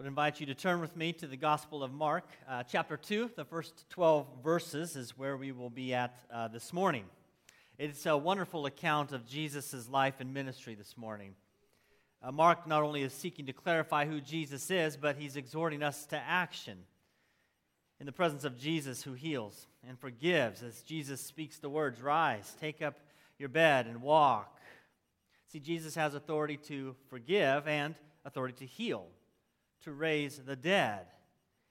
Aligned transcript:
would 0.00 0.06
invite 0.06 0.40
you 0.40 0.46
to 0.46 0.54
turn 0.54 0.80
with 0.80 0.96
me 0.96 1.12
to 1.12 1.26
the 1.26 1.36
Gospel 1.36 1.82
of 1.82 1.92
Mark, 1.92 2.24
uh, 2.48 2.62
chapter 2.62 2.96
2. 2.96 3.32
The 3.36 3.44
first 3.44 3.84
12 3.90 4.26
verses 4.42 4.96
is 4.96 5.18
where 5.18 5.36
we 5.36 5.52
will 5.52 5.68
be 5.68 5.92
at 5.92 6.18
uh, 6.32 6.48
this 6.48 6.72
morning. 6.72 7.04
It's 7.78 8.06
a 8.06 8.16
wonderful 8.16 8.64
account 8.64 9.12
of 9.12 9.26
Jesus' 9.26 9.90
life 9.90 10.14
and 10.18 10.32
ministry 10.32 10.74
this 10.74 10.96
morning. 10.96 11.34
Uh, 12.22 12.32
Mark 12.32 12.66
not 12.66 12.82
only 12.82 13.02
is 13.02 13.12
seeking 13.12 13.44
to 13.44 13.52
clarify 13.52 14.06
who 14.06 14.22
Jesus 14.22 14.70
is, 14.70 14.96
but 14.96 15.16
he's 15.16 15.36
exhorting 15.36 15.82
us 15.82 16.06
to 16.06 16.16
action 16.16 16.78
in 18.00 18.06
the 18.06 18.12
presence 18.12 18.44
of 18.44 18.58
Jesus 18.58 19.02
who 19.02 19.12
heals 19.12 19.66
and 19.86 19.98
forgives 19.98 20.62
as 20.62 20.80
Jesus 20.80 21.20
speaks 21.20 21.58
the 21.58 21.68
words 21.68 22.00
Rise, 22.00 22.56
take 22.58 22.80
up 22.80 22.98
your 23.38 23.50
bed, 23.50 23.86
and 23.86 24.00
walk. 24.00 24.60
See, 25.48 25.60
Jesus 25.60 25.94
has 25.96 26.14
authority 26.14 26.56
to 26.68 26.96
forgive 27.10 27.68
and 27.68 27.94
authority 28.24 28.54
to 28.60 28.64
heal 28.64 29.06
to 29.84 29.92
raise 29.92 30.38
the 30.38 30.56
dead. 30.56 31.06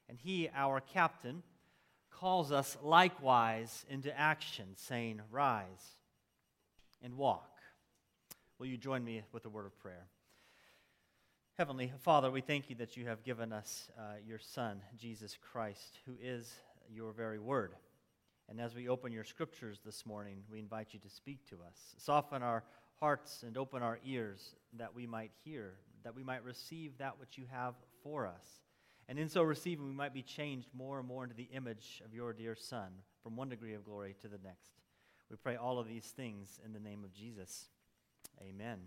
And 0.08 0.18
he, 0.18 0.50
our 0.56 0.82
captain, 0.82 1.44
calls 2.12 2.52
us 2.52 2.78
likewise 2.82 3.86
into 3.90 4.18
action, 4.18 4.66
saying, 4.76 5.22
Rise 5.32 5.98
and 7.02 7.16
walk. 7.16 7.50
Will 8.58 8.68
you 8.68 8.78
join 8.78 9.04
me 9.04 9.24
with 9.32 9.46
a 9.46 9.50
word 9.50 9.66
of 9.66 9.80
prayer? 9.80 10.08
Heavenly 11.58 11.92
Father, 12.00 12.32
we 12.32 12.42
thank 12.42 12.70
you 12.70 12.76
that 12.78 12.96
you 12.98 13.06
have 13.08 13.24
given 13.24 13.52
us 13.52 13.90
uh, 13.98 14.14
your 14.26 14.40
Son, 14.40 14.82
Jesus 14.98 15.38
Christ, 15.52 16.00
who 16.06 16.14
is 16.22 16.54
your 16.90 17.12
very 17.12 17.40
word. 17.40 17.74
And 18.50 18.60
as 18.60 18.74
we 18.74 18.90
open 18.90 19.12
your 19.12 19.24
scriptures 19.24 19.80
this 19.86 20.06
morning, 20.06 20.38
we 20.52 20.60
invite 20.60 20.94
you 20.94 21.00
to 21.00 21.10
speak 21.10 21.46
to 21.50 21.56
us. 21.56 21.96
Soften 21.98 22.42
our 22.42 22.64
hearts 23.00 23.44
and 23.46 23.58
open 23.58 23.84
our 23.84 24.00
ears 24.06 24.56
that 24.78 24.96
we 24.96 25.06
might 25.06 25.32
hear, 25.44 25.74
that 26.04 26.16
we 26.16 26.24
might 26.24 26.44
receive 26.44 26.98
that 26.98 27.20
which 27.20 27.38
you 27.38 27.46
have 27.52 27.76
for 28.04 28.28
us. 28.28 28.46
And 29.08 29.18
in 29.18 29.28
so 29.28 29.42
receiving, 29.42 29.88
we 29.88 29.94
might 29.94 30.14
be 30.14 30.22
changed 30.22 30.68
more 30.74 31.00
and 31.00 31.08
more 31.08 31.24
into 31.24 31.36
the 31.36 31.50
image 31.52 32.02
of 32.06 32.14
your 32.14 32.32
dear 32.32 32.56
Son, 32.56 32.90
from 33.24 33.36
one 33.36 33.50
degree 33.50 33.74
of 33.74 33.84
glory 33.84 34.16
to 34.22 34.28
the 34.28 34.38
next. 34.44 34.72
We 35.32 35.36
pray 35.36 35.56
all 35.56 35.80
of 35.80 35.88
these 35.88 36.06
things 36.06 36.60
in 36.64 36.74
the 36.74 36.80
name 36.80 37.04
of 37.04 37.12
Jesus. 37.14 37.70
Amen. 38.42 38.80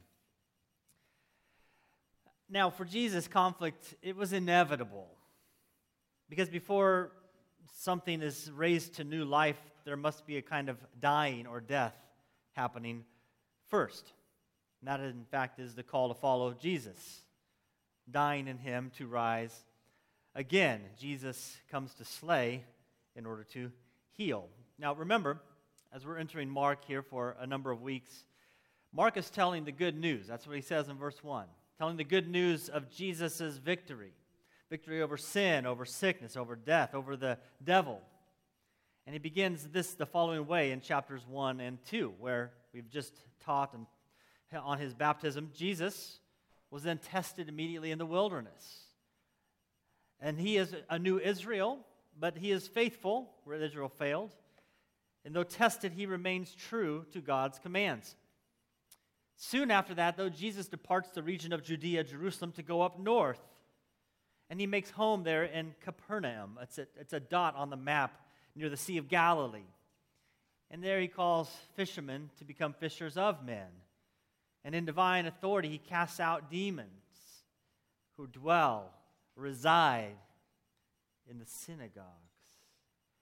Now, 2.49 2.71
for 2.71 2.85
Jesus, 2.85 3.27
conflict, 3.27 3.95
it 4.03 4.15
was 4.15 4.33
inevitable. 4.33 5.09
Because 6.29 6.49
before 6.49 7.13
something 7.79 8.23
is 8.23 8.51
raised 8.55 8.95
to 8.95 9.05
new 9.05 9.25
life, 9.25 9.59
there 9.85 9.97
must 9.97 10.27
be 10.27 10.37
a 10.37 10.43
kind 10.43 10.69
of 10.69 10.77
dying 11.01 11.47
or 11.47 11.61
death 11.61 11.97
happening 12.53 13.05
first. 13.69 14.13
And 14.81 14.89
that, 14.89 15.01
in 15.01 15.25
fact, 15.31 15.59
is 15.59 15.75
the 15.75 15.83
call 15.83 16.09
to 16.09 16.15
follow 16.15 16.53
Jesus 16.53 17.22
dying 18.11 18.49
in 18.49 18.59
him 18.59 18.91
to 18.99 19.07
rise 19.07 19.65
again. 20.35 20.81
Jesus 20.99 21.57
comes 21.71 21.95
to 21.95 22.05
slay 22.05 22.65
in 23.15 23.27
order 23.27 23.45
to 23.53 23.71
heal. 24.13 24.49
Now, 24.79 24.95
remember, 24.95 25.41
as 25.93 26.07
we're 26.07 26.19
entering 26.19 26.49
Mark 26.49 26.85
here 26.85 27.03
for 27.03 27.37
a 27.39 27.47
number 27.47 27.71
of 27.71 27.83
weeks, 27.83 28.25
Mark 28.93 29.17
is 29.17 29.31
telling 29.31 29.65
the 29.65 29.73
good 29.73 29.99
news. 29.99 30.27
That's 30.27 30.47
what 30.47 30.57
he 30.57 30.63
says 30.63 30.89
in 30.89 30.97
verse 30.97 31.23
1. 31.23 31.47
Telling 31.79 31.97
the 31.97 32.05
good 32.05 32.29
news 32.29 32.69
of 32.69 32.91
Jesus' 32.91 33.57
victory 33.59 34.13
victory 34.73 35.03
over 35.03 35.19
sin, 35.19 35.67
over 35.67 35.85
sickness, 35.85 36.35
over 36.35 36.57
death, 36.57 36.95
over 36.95 37.15
the 37.15 37.37
devil. 37.63 38.01
And 39.07 39.13
he 39.13 39.19
begins 39.19 39.69
this 39.71 39.93
the 39.93 40.07
following 40.07 40.47
way 40.47 40.71
in 40.71 40.81
chapters 40.81 41.27
1 41.29 41.61
and 41.61 41.77
2, 41.85 42.15
where 42.19 42.53
we've 42.73 42.89
just 42.89 43.13
taught 43.45 43.75
and 43.75 43.85
on 44.59 44.79
his 44.79 44.95
baptism, 44.95 45.51
Jesus 45.55 46.21
was 46.73 46.83
then 46.83 46.97
tested 46.97 47.51
immediately 47.51 47.91
in 47.91 47.99
the 47.99 48.07
wilderness. 48.07 48.81
And 50.21 50.41
he 50.41 50.57
is 50.57 50.75
a 50.89 50.99
new 50.99 51.19
Israel, 51.19 51.79
but 52.19 52.39
he 52.39 52.51
is 52.51 52.67
faithful 52.67 53.31
where 53.45 53.63
Israel 53.63 53.91
failed. 53.91 54.35
And 55.25 55.35
though 55.35 55.45
tested, 55.45 55.93
he 55.93 56.07
remains 56.07 56.55
true 56.55 57.05
to 57.13 57.21
God's 57.21 57.59
commands. 57.59 58.17
Soon 59.37 59.71
after 59.71 59.95
that, 59.95 60.17
though, 60.17 60.31
Jesus 60.31 60.67
departs 60.67 61.11
the 61.11 61.23
region 61.23 61.53
of 61.53 61.63
Judea, 61.63 62.05
Jerusalem, 62.05 62.53
to 62.53 62.63
go 62.63 62.81
up 62.81 62.99
north. 62.99 63.41
And 64.49 64.59
he 64.59 64.67
makes 64.67 64.91
home 64.91 65.25
there 65.25 65.45
in 65.45 65.75
Capernaum. 65.83 66.59
It's 66.63 66.79
a, 66.79 66.87
it's 66.99 67.13
a 67.13 67.21
dot 67.21 67.55
on 67.55 67.69
the 67.69 67.77
map 67.77 68.19
near 68.57 68.71
the 68.71 68.77
Sea 68.79 68.97
of 68.97 69.09
Galilee. 69.09 69.61
And 70.71 70.83
there 70.83 71.01
he 71.01 71.09
calls 71.09 71.51
fishermen 71.75 72.31
to 72.39 72.45
become 72.45 72.73
fishers 72.73 73.19
of 73.19 73.45
men. 73.45 73.69
And 74.65 74.75
in 74.75 74.85
divine 74.85 75.27
authority, 75.27 75.69
he 75.69 75.79
casts 75.79 76.21
out 76.21 76.51
demons 76.51 76.89
who 78.17 78.27
dwell, 78.27 78.93
reside 79.37 80.17
in 81.29 81.39
the 81.39 81.47
synagogues. 81.47 82.07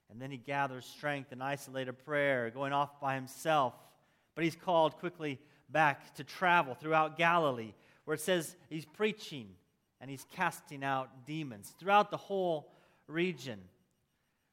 And 0.09 0.21
then 0.21 0.29
he 0.29 0.37
gathers 0.37 0.85
strength 0.85 1.31
in 1.31 1.41
isolated 1.41 1.93
prayer, 2.05 2.49
going 2.49 2.73
off 2.73 2.99
by 2.99 3.15
himself. 3.15 3.73
But 4.35 4.43
he's 4.43 4.55
called 4.55 4.97
quickly 4.97 5.39
back 5.69 6.13
to 6.15 6.23
travel 6.23 6.75
throughout 6.75 7.17
Galilee, 7.17 7.73
where 8.05 8.15
it 8.15 8.21
says 8.21 8.55
he's 8.69 8.85
preaching 8.85 9.47
and 10.01 10.09
he's 10.09 10.25
casting 10.35 10.83
out 10.83 11.25
demons 11.25 11.73
throughout 11.79 12.11
the 12.11 12.17
whole 12.17 12.71
region. 13.07 13.59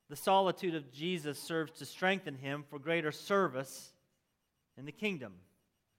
The 0.09 0.17
solitude 0.17 0.75
of 0.75 0.93
Jesus 0.93 1.39
serves 1.39 1.73
to 1.79 1.87
strengthen 1.87 2.35
him 2.35 2.65
for 2.71 2.79
greater 2.79 3.13
service 3.13 3.93
in 4.77 4.87
the 4.87 4.93
kingdom. 4.93 5.33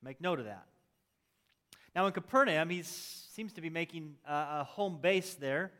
Make 0.02 0.20
note 0.20 0.38
of 0.38 0.46
that. 0.46 0.66
Now, 1.94 2.06
in 2.06 2.12
Capernaum, 2.12 2.70
he 2.70 2.82
seems 2.82 3.52
to 3.54 3.60
be 3.60 3.70
making 3.70 4.14
a, 4.26 4.64
home 4.64 4.98
base 5.00 5.34
there 5.34 5.72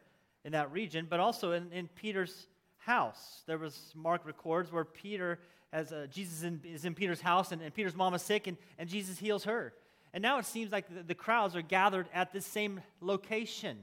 in 0.45 0.53
that 0.53 0.73
region, 0.73 1.07
but 1.09 1.21
also 1.21 1.53
in, 1.53 1.71
in 1.73 1.89
Peter's 1.89 2.49
house. 2.79 3.43
There 3.47 3.59
was, 3.59 3.93
Mark 3.95 4.27
records, 4.27 4.73
where 4.73 4.85
Peter, 4.85 5.39
as 5.73 5.93
uh, 5.93 6.07
Jesus 6.11 6.43
in, 6.43 6.61
is 6.65 6.85
in 6.85 6.95
Peter's 6.95 7.21
house, 7.21 7.53
and, 7.53 7.63
and 7.63 7.73
Peter's 7.73 7.95
mom 7.95 8.15
is 8.15 8.23
sick, 8.23 8.47
and, 8.47 8.57
and 8.79 8.89
Jesus 8.89 9.19
heals 9.19 9.45
her. 9.45 9.73
And 10.13 10.23
now 10.23 10.39
it 10.39 10.47
seems 10.47 10.73
like 10.73 10.93
the, 10.93 11.03
the 11.03 11.15
crowds 11.15 11.55
are 11.55 11.63
gathered 11.63 12.09
at 12.13 12.33
this 12.33 12.47
same 12.47 12.81
location. 13.01 13.79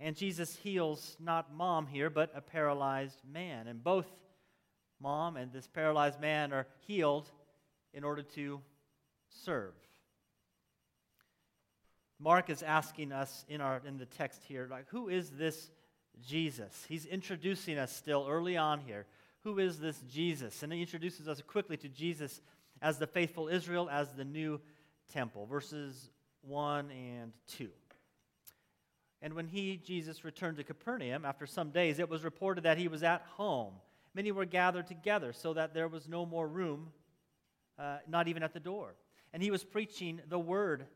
And 0.00 0.16
Jesus 0.16 0.56
heals 0.56 1.16
not 1.20 1.54
mom 1.54 1.86
here, 1.86 2.10
but 2.10 2.32
a 2.34 2.40
paralyzed 2.40 3.20
man. 3.30 3.68
And 3.68 3.82
both 3.82 4.06
mom 5.00 5.36
and 5.36 5.52
this 5.52 5.66
paralyzed 5.66 6.20
man 6.20 6.52
are 6.52 6.66
healed 6.86 7.30
in 7.92 8.04
order 8.04 8.22
to 8.22 8.60
serve. 9.28 9.74
Mark 12.24 12.48
is 12.48 12.62
asking 12.62 13.12
us 13.12 13.44
in, 13.50 13.60
our, 13.60 13.82
in 13.86 13.98
the 13.98 14.06
text 14.06 14.40
here, 14.48 14.66
like, 14.70 14.86
who 14.88 15.10
is 15.10 15.28
this 15.32 15.70
Jesus? 16.26 16.86
He's 16.88 17.04
introducing 17.04 17.76
us 17.76 17.94
still 17.94 18.24
early 18.26 18.56
on 18.56 18.80
here. 18.80 19.04
Who 19.42 19.58
is 19.58 19.78
this 19.78 20.00
Jesus? 20.10 20.62
And 20.62 20.72
he 20.72 20.80
introduces 20.80 21.28
us 21.28 21.42
quickly 21.46 21.76
to 21.76 21.88
Jesus 21.90 22.40
as 22.80 22.96
the 22.96 23.06
faithful 23.06 23.48
Israel, 23.48 23.90
as 23.92 24.08
the 24.14 24.24
new 24.24 24.58
temple. 25.12 25.44
Verses 25.44 26.08
1 26.40 26.90
and 26.90 27.32
2. 27.58 27.68
And 29.20 29.34
when 29.34 29.46
he, 29.46 29.76
Jesus, 29.76 30.24
returned 30.24 30.56
to 30.56 30.64
Capernaum 30.64 31.26
after 31.26 31.44
some 31.44 31.72
days, 31.72 31.98
it 31.98 32.08
was 32.08 32.24
reported 32.24 32.64
that 32.64 32.78
he 32.78 32.88
was 32.88 33.02
at 33.02 33.20
home. 33.36 33.74
Many 34.14 34.32
were 34.32 34.46
gathered 34.46 34.86
together 34.86 35.34
so 35.34 35.52
that 35.52 35.74
there 35.74 35.88
was 35.88 36.08
no 36.08 36.24
more 36.24 36.48
room, 36.48 36.90
uh, 37.78 37.98
not 38.08 38.28
even 38.28 38.42
at 38.42 38.54
the 38.54 38.60
door. 38.60 38.94
And 39.34 39.42
he 39.42 39.50
was 39.50 39.62
preaching 39.62 40.22
the 40.26 40.38
word 40.38 40.86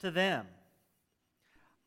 to 0.00 0.10
them. 0.10 0.46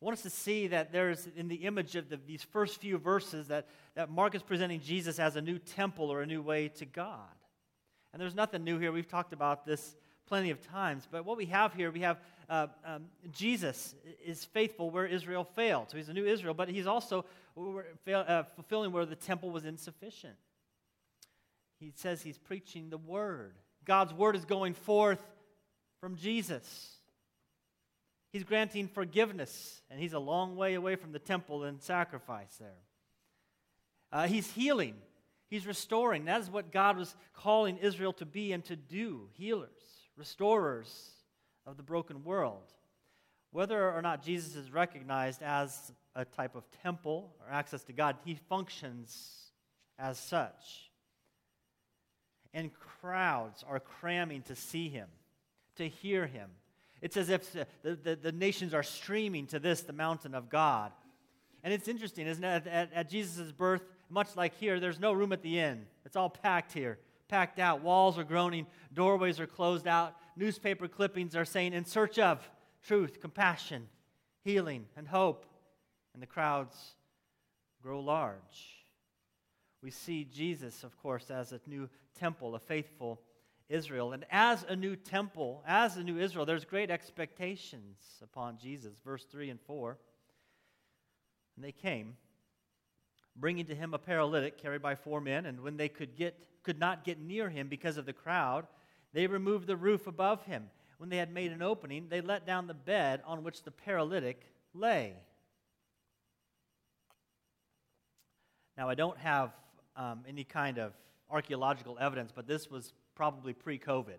I 0.01 0.05
want 0.05 0.17
us 0.17 0.23
to 0.23 0.29
see 0.29 0.67
that 0.67 0.93
there's, 0.93 1.27
in 1.35 1.49
the 1.49 1.55
image 1.55 1.95
of 1.95 2.09
the, 2.09 2.17
these 2.25 2.43
first 2.43 2.79
few 2.79 2.97
verses, 2.97 3.47
that, 3.49 3.67
that 3.95 4.09
Mark 4.09 4.33
is 4.33 4.41
presenting 4.41 4.79
Jesus 4.79 5.19
as 5.19 5.35
a 5.35 5.41
new 5.41 5.59
temple 5.59 6.09
or 6.09 6.21
a 6.21 6.25
new 6.25 6.41
way 6.41 6.69
to 6.69 6.85
God. 6.85 7.27
And 8.13 8.21
there's 8.21 8.35
nothing 8.35 8.63
new 8.63 8.79
here. 8.79 8.91
We've 8.91 9.07
talked 9.07 9.33
about 9.33 9.65
this 9.65 9.95
plenty 10.25 10.51
of 10.51 10.61
times. 10.61 11.07
But 11.11 11.25
what 11.25 11.37
we 11.37 11.47
have 11.47 11.73
here, 11.73 11.91
we 11.91 12.01
have 12.01 12.19
uh, 12.49 12.67
um, 12.85 13.05
Jesus 13.31 13.93
is 14.25 14.45
faithful 14.45 14.89
where 14.89 15.05
Israel 15.05 15.43
failed. 15.43 15.89
So 15.89 15.97
he's 15.97 16.07
a 16.07 16.13
new 16.13 16.25
Israel, 16.25 16.53
but 16.53 16.69
he's 16.69 16.87
also 16.87 17.25
uh, 18.07 18.43
fulfilling 18.55 18.91
where 18.91 19.05
the 19.05 19.15
temple 19.15 19.49
was 19.49 19.65
insufficient. 19.65 20.35
He 21.79 21.91
says 21.95 22.21
he's 22.21 22.37
preaching 22.37 22.89
the 22.89 22.97
word. 22.97 23.55
God's 23.85 24.13
word 24.13 24.35
is 24.35 24.45
going 24.45 24.75
forth 24.75 25.21
from 25.99 26.15
Jesus. 26.15 26.98
He's 28.31 28.43
granting 28.43 28.87
forgiveness, 28.87 29.81
and 29.89 29.99
he's 29.99 30.13
a 30.13 30.19
long 30.19 30.55
way 30.55 30.75
away 30.75 30.95
from 30.95 31.11
the 31.11 31.19
temple 31.19 31.63
and 31.63 31.81
sacrifice 31.81 32.55
there. 32.59 32.77
Uh, 34.11 34.27
he's 34.27 34.51
healing, 34.51 34.95
he's 35.49 35.65
restoring. 35.65 36.25
That 36.25 36.41
is 36.41 36.49
what 36.49 36.71
God 36.71 36.97
was 36.97 37.15
calling 37.33 37.77
Israel 37.77 38.13
to 38.13 38.25
be 38.25 38.51
and 38.51 38.63
to 38.65 38.75
do 38.75 39.29
healers, 39.33 39.69
restorers 40.15 41.11
of 41.65 41.77
the 41.77 41.83
broken 41.83 42.23
world. 42.23 42.73
Whether 43.51 43.91
or 43.91 44.01
not 44.03 44.23
Jesus 44.23 44.55
is 44.55 44.71
recognized 44.71 45.41
as 45.41 45.91
a 46.15 46.23
type 46.23 46.55
of 46.55 46.69
temple 46.83 47.33
or 47.39 47.51
access 47.51 47.83
to 47.85 47.93
God, 47.93 48.15
he 48.23 48.35
functions 48.47 49.51
as 49.97 50.19
such. 50.19 50.91
And 52.53 52.71
crowds 53.01 53.63
are 53.67 53.79
cramming 53.79 54.43
to 54.43 54.55
see 54.55 54.89
him, 54.89 55.07
to 55.77 55.87
hear 55.87 56.27
him, 56.27 56.49
it's 57.01 57.17
as 57.17 57.29
if 57.29 57.51
the, 57.51 57.65
the, 57.81 58.15
the 58.15 58.31
nations 58.31 58.73
are 58.73 58.83
streaming 58.83 59.47
to 59.47 59.59
this, 59.59 59.81
the 59.81 59.93
mountain 59.93 60.35
of 60.35 60.49
God. 60.49 60.91
And 61.63 61.73
it's 61.73 61.87
interesting, 61.87 62.27
isn't 62.27 62.43
it? 62.43 62.47
At, 62.47 62.67
at, 62.67 62.93
at 62.93 63.09
Jesus' 63.09 63.51
birth, 63.51 63.83
much 64.09 64.35
like 64.35 64.55
here, 64.55 64.79
there's 64.79 64.99
no 64.99 65.13
room 65.13 65.31
at 65.31 65.41
the 65.41 65.59
inn. 65.59 65.85
It's 66.05 66.15
all 66.15 66.29
packed 66.29 66.73
here, 66.73 66.99
packed 67.27 67.59
out. 67.59 67.81
Walls 67.81 68.17
are 68.17 68.23
groaning, 68.23 68.65
doorways 68.93 69.39
are 69.39 69.47
closed 69.47 69.87
out, 69.87 70.15
newspaper 70.35 70.87
clippings 70.87 71.35
are 71.35 71.45
saying, 71.45 71.73
in 71.73 71.85
search 71.85 72.17
of 72.17 72.49
truth, 72.83 73.19
compassion, 73.21 73.87
healing, 74.43 74.85
and 74.95 75.07
hope. 75.07 75.45
And 76.13 76.23
the 76.23 76.27
crowds 76.27 76.75
grow 77.81 77.99
large. 77.99 78.83
We 79.81 79.91
see 79.91 80.25
Jesus, 80.25 80.83
of 80.83 80.97
course, 81.01 81.31
as 81.31 81.51
a 81.51 81.61
new 81.65 81.89
temple, 82.19 82.55
a 82.55 82.59
faithful 82.59 83.21
Israel. 83.69 84.13
And 84.13 84.25
as 84.31 84.65
a 84.67 84.75
new 84.75 84.95
temple, 84.95 85.63
as 85.65 85.95
a 85.95 86.03
new 86.03 86.19
Israel, 86.19 86.45
there's 86.45 86.65
great 86.65 86.89
expectations 86.89 87.97
upon 88.21 88.57
Jesus. 88.57 88.97
Verse 89.05 89.25
3 89.25 89.51
and 89.51 89.61
4. 89.61 89.97
And 91.55 91.63
they 91.63 91.71
came, 91.71 92.17
bringing 93.35 93.65
to 93.65 93.75
him 93.75 93.93
a 93.93 93.99
paralytic 93.99 94.57
carried 94.57 94.81
by 94.81 94.95
four 94.95 95.21
men, 95.21 95.45
and 95.45 95.61
when 95.61 95.77
they 95.77 95.89
could, 95.89 96.15
get, 96.15 96.37
could 96.63 96.79
not 96.79 97.03
get 97.03 97.19
near 97.19 97.49
him 97.49 97.67
because 97.67 97.97
of 97.97 98.05
the 98.05 98.13
crowd, 98.13 98.65
they 99.13 99.27
removed 99.27 99.67
the 99.67 99.75
roof 99.75 100.07
above 100.07 100.43
him. 100.43 100.69
When 100.97 101.09
they 101.09 101.17
had 101.17 101.33
made 101.33 101.51
an 101.51 101.61
opening, 101.61 102.07
they 102.09 102.21
let 102.21 102.45
down 102.45 102.67
the 102.67 102.73
bed 102.73 103.21
on 103.25 103.43
which 103.43 103.63
the 103.63 103.71
paralytic 103.71 104.41
lay. 104.73 105.13
Now, 108.77 108.89
I 108.89 108.95
don't 108.95 109.17
have 109.17 109.51
um, 109.95 110.23
any 110.27 110.43
kind 110.43 110.77
of 110.77 110.93
archaeological 111.29 111.97
evidence, 111.99 112.31
but 112.33 112.47
this 112.47 112.69
was 112.71 112.93
probably 113.19 113.51
pre 113.51 113.77
COVID. 113.77 114.15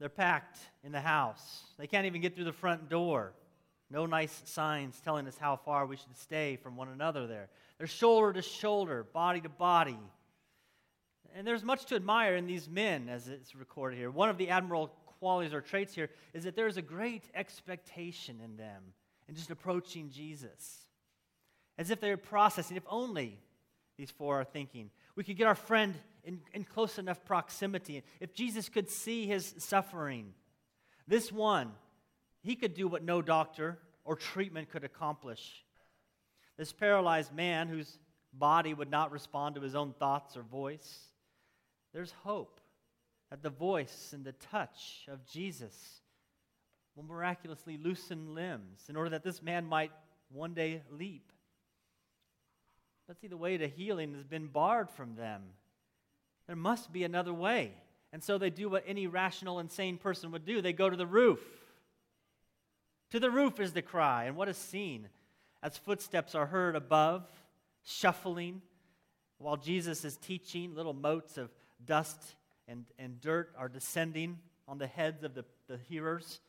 They're 0.00 0.08
packed 0.08 0.58
in 0.82 0.90
the 0.90 1.00
house. 1.00 1.62
They 1.78 1.86
can't 1.86 2.06
even 2.06 2.20
get 2.20 2.34
through 2.34 2.46
the 2.46 2.52
front 2.52 2.88
door. 2.88 3.32
No 3.88 4.06
nice 4.06 4.42
signs 4.44 5.00
telling 5.04 5.28
us 5.28 5.38
how 5.38 5.54
far 5.54 5.86
we 5.86 5.94
should 5.94 6.16
stay 6.16 6.56
from 6.56 6.74
one 6.76 6.88
another 6.88 7.28
there. 7.28 7.48
They're 7.78 7.86
shoulder 7.86 8.32
to 8.32 8.42
shoulder, 8.42 9.04
body 9.04 9.40
to 9.42 9.48
body. 9.48 10.00
And 11.36 11.46
there's 11.46 11.62
much 11.62 11.84
to 11.86 11.94
admire 11.94 12.34
in 12.34 12.48
these 12.48 12.68
men, 12.68 13.08
as 13.08 13.28
it's 13.28 13.54
recorded 13.54 13.96
here. 13.96 14.10
One 14.10 14.30
of 14.30 14.36
the 14.36 14.48
admirable 14.48 14.88
qualities 15.20 15.54
or 15.54 15.60
traits 15.60 15.94
here 15.94 16.10
is 16.32 16.42
that 16.42 16.56
there's 16.56 16.76
a 16.76 16.82
great 16.82 17.30
expectation 17.36 18.40
in 18.44 18.56
them 18.56 18.82
in 19.28 19.36
just 19.36 19.52
approaching 19.52 20.10
Jesus. 20.10 20.88
As 21.78 21.90
if 21.92 22.00
they're 22.00 22.16
processing, 22.16 22.76
if 22.76 22.82
only 22.88 23.38
these 23.96 24.10
four 24.10 24.40
are 24.40 24.44
thinking, 24.44 24.90
we 25.16 25.24
could 25.24 25.36
get 25.36 25.46
our 25.46 25.54
friend 25.54 25.94
in, 26.24 26.40
in 26.52 26.64
close 26.64 26.98
enough 26.98 27.24
proximity. 27.24 28.02
If 28.20 28.34
Jesus 28.34 28.68
could 28.68 28.90
see 28.90 29.26
his 29.26 29.54
suffering, 29.58 30.32
this 31.06 31.30
one, 31.30 31.72
he 32.42 32.56
could 32.56 32.74
do 32.74 32.88
what 32.88 33.02
no 33.02 33.22
doctor 33.22 33.78
or 34.04 34.16
treatment 34.16 34.70
could 34.70 34.84
accomplish. 34.84 35.64
This 36.56 36.72
paralyzed 36.72 37.34
man 37.34 37.68
whose 37.68 37.98
body 38.32 38.74
would 38.74 38.90
not 38.90 39.12
respond 39.12 39.54
to 39.54 39.60
his 39.60 39.74
own 39.74 39.92
thoughts 39.98 40.36
or 40.36 40.42
voice, 40.42 41.08
there's 41.92 42.12
hope 42.22 42.60
that 43.30 43.42
the 43.42 43.50
voice 43.50 44.12
and 44.12 44.24
the 44.24 44.32
touch 44.32 45.06
of 45.08 45.26
Jesus 45.26 46.00
will 46.94 47.04
miraculously 47.04 47.76
loosen 47.76 48.34
limbs 48.34 48.84
in 48.88 48.96
order 48.96 49.10
that 49.10 49.24
this 49.24 49.42
man 49.42 49.66
might 49.66 49.90
one 50.30 50.54
day 50.54 50.82
leap. 50.90 51.32
But 53.06 53.20
see, 53.20 53.26
the 53.26 53.36
way 53.36 53.56
to 53.56 53.68
healing 53.68 54.14
has 54.14 54.24
been 54.24 54.46
barred 54.46 54.90
from 54.90 55.14
them. 55.16 55.42
There 56.46 56.56
must 56.56 56.92
be 56.92 57.04
another 57.04 57.34
way. 57.34 57.72
And 58.12 58.22
so 58.22 58.38
they 58.38 58.50
do 58.50 58.68
what 58.68 58.84
any 58.86 59.06
rational, 59.06 59.58
insane 59.58 59.98
person 59.98 60.30
would 60.30 60.44
do 60.44 60.62
they 60.62 60.72
go 60.72 60.88
to 60.88 60.96
the 60.96 61.06
roof. 61.06 61.40
To 63.10 63.20
the 63.20 63.30
roof 63.30 63.60
is 63.60 63.72
the 63.72 63.82
cry. 63.82 64.24
And 64.24 64.36
what 64.36 64.48
is 64.48 64.56
seen 64.56 65.08
as 65.62 65.76
footsteps 65.76 66.34
are 66.34 66.46
heard 66.46 66.76
above, 66.76 67.26
shuffling, 67.82 68.62
while 69.38 69.56
Jesus 69.56 70.04
is 70.04 70.16
teaching, 70.16 70.74
little 70.74 70.94
motes 70.94 71.36
of 71.36 71.50
dust 71.84 72.18
and, 72.68 72.84
and 72.98 73.20
dirt 73.20 73.52
are 73.58 73.68
descending 73.68 74.38
on 74.66 74.78
the 74.78 74.86
heads 74.86 75.22
of 75.24 75.34
the, 75.34 75.44
the 75.68 75.78
hearers. 75.88 76.40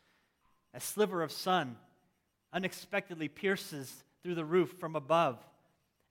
A 0.74 0.80
sliver 0.80 1.22
of 1.22 1.32
sun 1.32 1.78
unexpectedly 2.54 3.28
pierces 3.28 4.04
through 4.24 4.36
the 4.36 4.46
roof 4.46 4.76
from 4.80 4.96
above. 4.96 5.38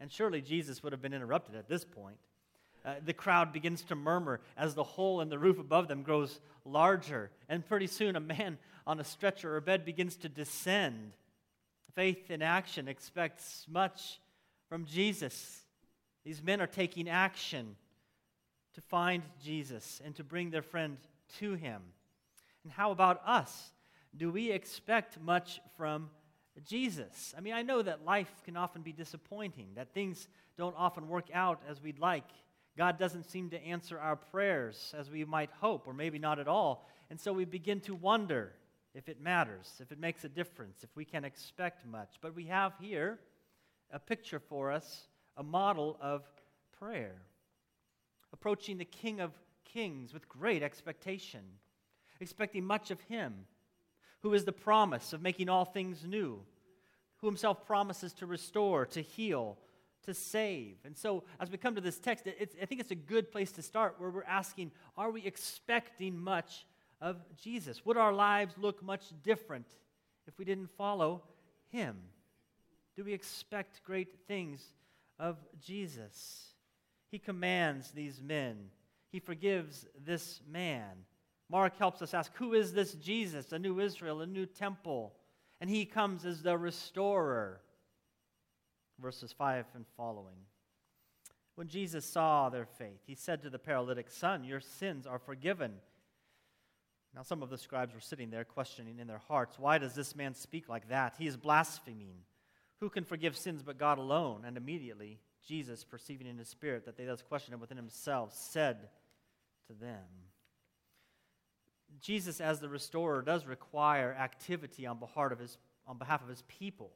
And 0.05 0.13
surely 0.13 0.43
Jesus 0.43 0.83
would 0.83 0.93
have 0.93 1.01
been 1.01 1.15
interrupted 1.15 1.55
at 1.55 1.67
this 1.67 1.83
point. 1.83 2.19
Uh, 2.85 2.97
the 3.03 3.15
crowd 3.15 3.55
begins 3.55 3.83
to 3.85 3.95
murmur 3.95 4.39
as 4.55 4.75
the 4.75 4.85
hole 4.85 5.23
in 5.23 5.31
the 5.31 5.39
roof 5.39 5.59
above 5.59 5.89
them 5.89 6.03
grows 6.03 6.41
larger. 6.67 7.31
And 7.49 7.67
pretty 7.67 7.87
soon, 7.87 8.15
a 8.15 8.21
man 8.21 8.59
on 8.87 9.01
a 9.01 9.05
stretcher 9.05 9.57
or 9.57 9.63
bed 9.63 9.87
begins 9.87 10.17
to 10.17 10.29
descend. 10.29 11.17
Faith 11.95 12.31
in 12.31 12.43
action 12.43 12.87
expects 12.87 13.65
much 13.67 14.21
from 14.69 14.85
Jesus. 14.85 15.63
These 16.23 16.43
men 16.43 16.61
are 16.61 16.67
taking 16.67 17.09
action 17.09 17.75
to 18.75 18.83
find 18.83 19.23
Jesus 19.43 20.03
and 20.05 20.15
to 20.17 20.23
bring 20.23 20.51
their 20.51 20.61
friend 20.61 20.99
to 21.39 21.55
him. 21.55 21.81
And 22.63 22.71
how 22.71 22.91
about 22.91 23.23
us? 23.25 23.71
Do 24.15 24.31
we 24.31 24.51
expect 24.51 25.19
much 25.19 25.63
from 25.79 26.11
Jesus. 26.61 27.35
I 27.37 27.41
mean, 27.41 27.55
I 27.55 27.63
know 27.63 27.83
that 27.83 28.05
life 28.05 28.31
can 28.45 28.57
often 28.57 28.83
be 28.83 28.93
disappointing, 28.93 29.69
that 29.75 29.93
things 29.93 30.29
don't 30.57 30.77
often 30.79 31.09
work 31.09 31.27
out 31.33 31.61
as 31.69 31.83
we'd 31.83 31.99
like. 31.99 32.29
God 32.77 32.99
doesn't 32.99 33.31
seem 33.31 33.51
to 33.51 33.63
answer 33.65 33.99
our 33.99 34.17
prayers 34.17 34.95
as 34.97 35.11
we 35.11 35.25
might 35.25 35.51
hope, 35.61 35.87
or 35.87 35.93
maybe 35.93 36.19
not 36.19 36.39
at 36.39 36.49
all. 36.49 36.89
And 37.11 37.21
so 37.21 37.33
we 37.33 37.45
begin 37.45 37.81
to 37.83 37.95
wonder 37.95 38.53
if 38.95 39.09
it 39.09 39.21
matters, 39.21 39.81
if 39.81 39.93
it 39.93 39.99
makes 39.99 40.25
a 40.25 40.29
difference, 40.29 40.83
if 40.83 40.91
we 40.97 41.05
can 41.05 41.25
expect 41.25 41.87
much. 41.87 42.17
But 42.21 42.35
we 42.35 42.45
have 42.47 42.73
here 42.81 43.19
a 43.93 43.99
picture 43.99 44.39
for 44.41 44.71
us, 44.71 45.09
a 45.37 45.43
model 45.43 45.97
of 46.01 46.25
prayer. 46.79 47.17
Approaching 48.33 48.79
the 48.79 48.85
King 48.85 49.21
of 49.21 49.33
Kings 49.65 50.13
with 50.13 50.29
great 50.29 50.63
expectation, 50.63 51.43
expecting 52.21 52.65
much 52.65 52.91
of 52.91 53.01
Him 53.03 53.47
who 54.25 54.33
is 54.33 54.47
the 54.47 54.53
promise 54.53 55.13
of 55.13 55.21
making 55.21 55.51
all 55.51 55.67
things 55.67 56.03
new, 56.03 56.41
who 57.19 57.27
himself 57.27 57.67
promises 57.67 58.15
to 58.15 58.25
restore, 58.25 58.87
to 58.87 59.03
heal, 59.03 59.59
to 60.07 60.15
save. 60.15 60.77
And 60.87 60.97
so, 60.97 61.25
as 61.39 61.51
we 61.51 61.59
come 61.59 61.75
to 61.75 61.81
this 61.83 61.99
text, 61.99 62.27
I 62.27 62.65
think 62.65 62.81
it's 62.81 62.91
a 62.91 62.95
good 62.95 63.31
place 63.31 63.53
to 63.53 63.63
start 63.63 63.97
where 63.99 64.09
we're 64.09 64.25
asking 64.25 64.73
are 64.97 65.11
we 65.11 65.27
expecting 65.27 66.19
much 66.19 66.65
of 67.03 67.23
Jesus? 67.37 67.85
Would 67.85 67.99
our 67.99 68.15
lives 68.15 68.55
look 68.57 68.83
much 68.83 69.05
different 69.23 69.67
if 70.27 70.39
we 70.39 70.47
didn't 70.47 70.71
follow 70.71 71.23
him? 71.71 71.95
Do 72.97 73.05
we 73.05 73.13
expect 73.13 73.85
great 73.85 74.27
things 74.27 74.65
of 75.19 75.37
Jesus? 75.61 76.55
He 77.11 77.19
commands 77.19 77.91
these 77.91 78.23
men, 78.23 78.71
he 79.13 79.21
forgives 79.21 79.87
this 80.03 80.41
man. 80.51 81.05
Mark 81.55 81.79
helps 81.79 82.03
us 82.03 82.15
ask 82.15 82.35
who 82.35 82.53
is 82.53 82.73
this 82.73 82.95
Jesus, 82.95 83.53
a 83.53 83.61
new 83.61 83.79
Israel, 83.79 84.21
a 84.21 84.27
new 84.27 84.45
temple? 84.45 85.13
And 85.61 85.71
he 85.71 85.85
comes 85.85 86.25
as 86.25 86.43
the 86.43 86.59
restorer. 86.59 87.61
Verses 88.99 89.33
5 89.33 89.65
and 89.77 89.85
following. 89.97 90.35
When 91.55 91.69
Jesus 91.69 92.05
saw 92.05 92.49
their 92.49 92.67
faith, 92.67 92.99
he 93.07 93.15
said 93.15 93.43
to 93.43 93.51
the 93.51 93.61
paralytic, 93.61 94.11
Son, 94.11 94.43
your 94.43 94.59
sins 94.59 95.07
are 95.07 95.21
forgiven. 95.21 95.75
Now, 97.15 97.23
some 97.23 97.41
of 97.41 97.51
the 97.51 97.59
scribes 97.59 97.95
were 97.95 98.01
sitting 98.01 98.31
there 98.31 98.45
questioning 98.45 98.99
in 98.99 99.07
their 99.07 99.23
hearts, 99.29 99.57
Why 99.57 99.79
does 99.79 99.95
this 99.95 100.17
man 100.17 100.35
speak 100.35 100.69
like 100.69 100.89
that? 100.89 101.15
He 101.21 101.29
is 101.29 101.37
blaspheming. 101.37 102.17
Who 102.81 102.91
can 102.91 103.05
forgive 103.05 103.37
sins 103.37 103.63
but 103.63 103.79
God 103.79 103.99
alone? 103.99 104.43
And 104.45 104.57
immediately, 104.57 105.21
Jesus, 105.47 105.85
perceiving 105.85 106.27
in 106.27 106.37
his 106.37 106.49
spirit 106.49 106.85
that 106.87 106.97
they 106.97 107.05
thus 107.05 107.23
questioned 107.23 107.61
within 107.61 107.77
himself, 107.77 108.35
said 108.35 108.89
to 109.69 109.75
them, 109.75 110.03
Jesus, 112.01 112.41
as 112.41 112.61
the 112.61 112.69
restorer, 112.69 113.23
does 113.23 113.47
require 113.47 114.15
activity 114.19 114.87
on 114.87 114.99
behalf 114.99 115.33
of 115.33 115.39
his, 115.39 115.59
on 115.87 115.99
behalf 115.99 116.23
of 116.23 116.29
his 116.29 116.43
people. 116.49 116.91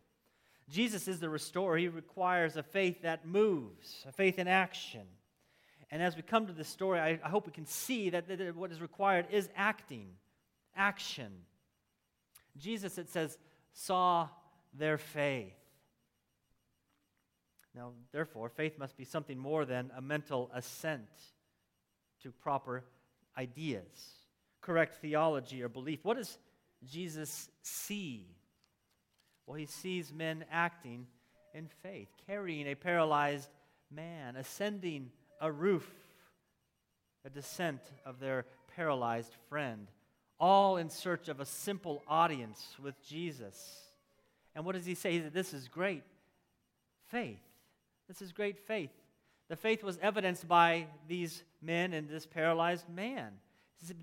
Jesus 0.69 1.09
is 1.09 1.21
the 1.21 1.29
restorer. 1.29 1.77
He 1.79 1.89
requires 1.89 2.57
a 2.57 2.63
faith 2.63 3.03
that 3.03 3.27
moves, 3.27 4.05
a 4.07 4.13
faith 4.13 4.39
in 4.39 4.49
action. 4.49 5.07
And 5.91 6.03
as 6.03 6.17
we 6.17 6.23
come 6.23 6.47
to 6.47 6.53
this 6.53 6.69
story, 6.69 7.01
I, 7.01 7.19
I 7.25 7.29
hope 7.29 7.47
we 7.47 7.53
can 7.53 7.67
see 7.67 8.11
that, 8.11 8.29
that 8.29 8.55
what 8.55 8.71
is 8.71 8.81
required 8.81 9.27
is 9.31 9.49
acting, 9.57 10.09
action. 10.77 11.33
Jesus, 12.59 12.99
it 12.99 13.09
says, 13.09 13.39
saw 13.73 14.29
their 14.75 14.99
faith. 14.99 15.55
Now, 17.75 17.93
therefore, 18.13 18.51
faith 18.51 18.79
must 18.79 18.97
be 18.97 19.05
something 19.05 19.39
more 19.39 19.65
than 19.65 19.91
a 19.97 20.03
mental 20.03 20.51
assent 20.53 21.09
to 22.23 22.33
proper 22.33 22.85
ideas 23.37 24.18
correct 24.69 24.97
theology 24.97 25.63
or 25.63 25.69
belief. 25.71 26.01
What 26.03 26.19
does 26.19 26.37
Jesus 26.87 27.49
see? 27.63 28.27
Well, 29.47 29.57
he 29.57 29.65
sees 29.65 30.13
men 30.13 30.45
acting 30.53 31.07
in 31.55 31.69
faith, 31.83 32.09
carrying 32.27 32.67
a 32.67 32.75
paralyzed 32.75 33.49
man, 33.91 34.37
ascending 34.37 35.11
a 35.41 35.51
roof, 35.51 35.89
a 37.25 37.31
descent 37.31 37.81
of 38.05 38.21
their 38.21 38.45
paralyzed 38.77 39.35
friend, 39.49 39.87
all 40.39 40.77
in 40.77 40.91
search 40.91 41.31
of 41.31 41.41
a 41.41 41.47
simple 41.47 42.03
audience 42.07 42.77
with 42.79 43.03
Jesus. 43.09 43.81
And 44.55 44.67
what 44.67 44.75
does 44.75 44.85
he 44.85 44.95
say? 44.95 45.19
That 45.21 45.33
this 45.33 45.55
is 45.55 45.67
great 45.67 46.03
faith. 47.07 47.41
This 48.07 48.21
is 48.21 48.33
great 48.33 48.59
faith. 48.59 48.93
The 49.49 49.57
faith 49.57 49.83
was 49.83 49.99
evidenced 50.03 50.47
by 50.47 50.89
these 51.09 51.43
men 51.63 51.95
and 51.95 52.07
this 52.07 52.27
paralyzed 52.27 52.87
man. 52.91 53.33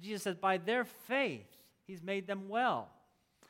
Jesus 0.01 0.23
says, 0.23 0.35
by 0.35 0.57
their 0.57 0.85
faith, 0.85 1.47
he's 1.85 2.01
made 2.01 2.27
them 2.27 2.49
well. 2.49 2.89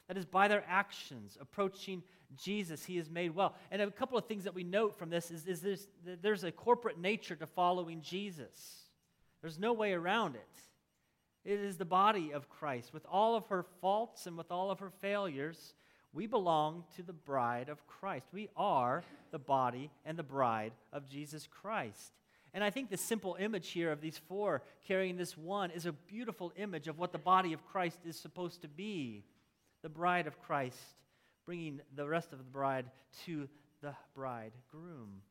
That 0.07 0.17
is, 0.17 0.25
by 0.25 0.47
their 0.47 0.63
actions 0.67 1.37
approaching 1.39 2.03
Jesus, 2.37 2.85
he 2.85 2.97
is 2.97 3.09
made 3.09 3.33
well. 3.33 3.55
And 3.71 3.81
a 3.81 3.89
couple 3.89 4.17
of 4.17 4.25
things 4.25 4.43
that 4.43 4.53
we 4.53 4.63
note 4.63 4.97
from 4.97 5.09
this 5.09 5.31
is, 5.31 5.45
is 5.47 5.61
this, 5.61 5.87
there's 6.21 6.43
a 6.43 6.51
corporate 6.51 6.99
nature 6.99 7.35
to 7.35 7.45
following 7.45 8.01
Jesus. 8.01 8.83
There's 9.41 9.59
no 9.59 9.73
way 9.73 9.93
around 9.93 10.35
it. 10.35 10.47
It 11.43 11.59
is 11.59 11.77
the 11.77 11.85
body 11.85 12.31
of 12.33 12.49
Christ. 12.49 12.93
With 12.93 13.05
all 13.09 13.35
of 13.35 13.47
her 13.47 13.63
faults 13.81 14.25
and 14.25 14.37
with 14.37 14.51
all 14.51 14.71
of 14.71 14.79
her 14.79 14.89
failures, 14.89 15.75
we 16.13 16.25
belong 16.25 16.83
to 16.95 17.03
the 17.03 17.13
bride 17.13 17.69
of 17.69 17.85
Christ. 17.87 18.25
We 18.31 18.49
are 18.55 19.03
the 19.31 19.39
body 19.39 19.91
and 20.05 20.17
the 20.17 20.23
bride 20.23 20.73
of 20.91 21.07
Jesus 21.07 21.47
Christ. 21.47 22.13
And 22.55 22.63
I 22.63 22.69
think 22.69 22.89
the 22.89 22.95
simple 22.95 23.35
image 23.37 23.71
here 23.71 23.91
of 23.91 23.99
these 23.99 24.17
four 24.17 24.63
carrying 24.87 25.17
this 25.17 25.37
one 25.37 25.71
is 25.71 25.85
a 25.85 25.91
beautiful 25.91 26.53
image 26.55 26.87
of 26.87 26.97
what 26.97 27.11
the 27.11 27.17
body 27.17 27.51
of 27.51 27.67
Christ 27.67 27.99
is 28.05 28.15
supposed 28.17 28.61
to 28.61 28.69
be 28.69 29.25
the 29.81 29.89
bride 29.89 30.25
of 30.25 30.41
Christ, 30.41 30.79
bringing 31.45 31.81
the 31.97 32.07
rest 32.07 32.31
of 32.31 32.37
the 32.37 32.45
bride 32.45 32.85
to 33.25 33.49
the 33.81 33.93
bridegroom. 34.15 35.21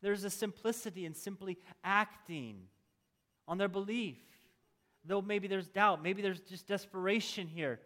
There's 0.00 0.22
a 0.22 0.30
simplicity 0.30 1.06
in 1.06 1.12
simply 1.12 1.58
acting 1.82 2.60
on 3.48 3.58
their 3.58 3.68
belief. 3.68 4.18
Though 5.04 5.20
maybe 5.20 5.48
there's 5.48 5.66
doubt, 5.66 6.04
maybe 6.04 6.22
there's 6.22 6.40
just 6.40 6.68
desperation 6.68 7.48
here. 7.48 7.80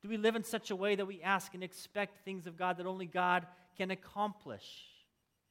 Do 0.00 0.08
we 0.08 0.16
live 0.16 0.34
in 0.34 0.44
such 0.44 0.70
a 0.70 0.76
way 0.76 0.94
that 0.94 1.06
we 1.06 1.20
ask 1.20 1.52
and 1.52 1.62
expect 1.62 2.24
things 2.24 2.46
of 2.46 2.56
God 2.56 2.78
that 2.78 2.86
only 2.86 3.04
God 3.04 3.46
can 3.76 3.90
accomplish 3.90 4.64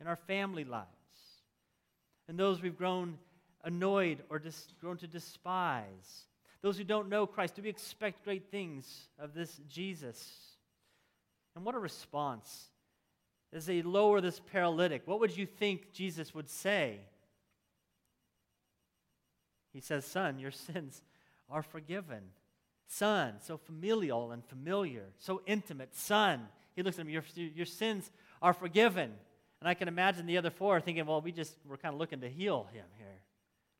in 0.01 0.07
our 0.07 0.15
family 0.15 0.63
lives? 0.63 0.98
And 2.29 2.37
those 2.37 2.61
we've 2.61 2.77
grown 2.77 3.17
annoyed 3.63 4.23
or 4.29 4.37
dis- 4.37 4.67
grown 4.79 4.97
to 4.97 5.07
despise. 5.07 6.27
Those 6.61 6.77
who 6.77 6.83
don't 6.83 7.09
know 7.09 7.25
Christ, 7.25 7.55
do 7.55 7.63
we 7.63 7.69
expect 7.69 8.23
great 8.23 8.51
things 8.51 9.09
of 9.17 9.33
this 9.33 9.59
Jesus? 9.67 10.31
And 11.55 11.65
what 11.65 11.73
a 11.73 11.79
response. 11.79 12.69
As 13.51 13.65
they 13.65 13.81
lower 13.81 14.21
this 14.21 14.39
paralytic, 14.39 15.01
what 15.05 15.19
would 15.19 15.35
you 15.35 15.47
think 15.47 15.91
Jesus 15.91 16.35
would 16.35 16.47
say? 16.47 16.99
He 19.73 19.81
says, 19.81 20.05
Son, 20.05 20.37
your 20.37 20.51
sins 20.51 21.01
are 21.49 21.63
forgiven. 21.63 22.21
Son, 22.85 23.35
so 23.41 23.57
familial 23.57 24.31
and 24.31 24.45
familiar, 24.45 25.05
so 25.17 25.41
intimate. 25.47 25.95
Son, 25.95 26.47
he 26.75 26.83
looks 26.83 26.99
at 26.99 27.07
him, 27.07 27.09
your, 27.09 27.23
your 27.35 27.65
sins 27.65 28.11
are 28.39 28.53
forgiven. 28.53 29.13
And 29.61 29.67
I 29.67 29.73
can 29.73 29.87
imagine 29.87 30.25
the 30.25 30.37
other 30.37 30.49
four 30.49 30.79
thinking, 30.79 31.05
well, 31.05 31.21
we 31.21 31.31
just 31.31 31.55
we're 31.67 31.77
kind 31.77 31.93
of 31.93 31.99
looking 31.99 32.21
to 32.21 32.29
heal 32.29 32.67
him 32.73 32.85
here. 32.97 33.07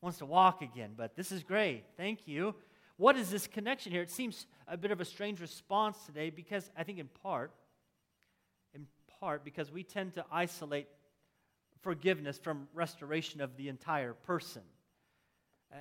Wants 0.01 0.19
to 0.19 0.25
walk 0.25 0.61
again, 0.61 0.91
but 0.95 1.15
this 1.15 1.31
is 1.31 1.43
great. 1.43 1.83
Thank 1.97 2.27
you. 2.27 2.55
What 2.97 3.15
is 3.15 3.29
this 3.29 3.47
connection 3.47 3.91
here? 3.91 4.01
It 4.01 4.11
seems 4.11 4.45
a 4.67 4.77
bit 4.77 4.91
of 4.91 5.01
a 5.01 5.05
strange 5.05 5.41
response 5.41 5.97
today 6.05 6.29
because 6.29 6.69
I 6.77 6.83
think 6.83 6.99
in 6.99 7.09
part, 7.21 7.51
in 8.73 8.87
part, 9.19 9.43
because 9.43 9.71
we 9.71 9.83
tend 9.83 10.13
to 10.13 10.25
isolate 10.31 10.87
forgiveness 11.81 12.37
from 12.37 12.67
restoration 12.73 13.41
of 13.41 13.55
the 13.55 13.69
entire 13.69 14.13
person 14.13 14.63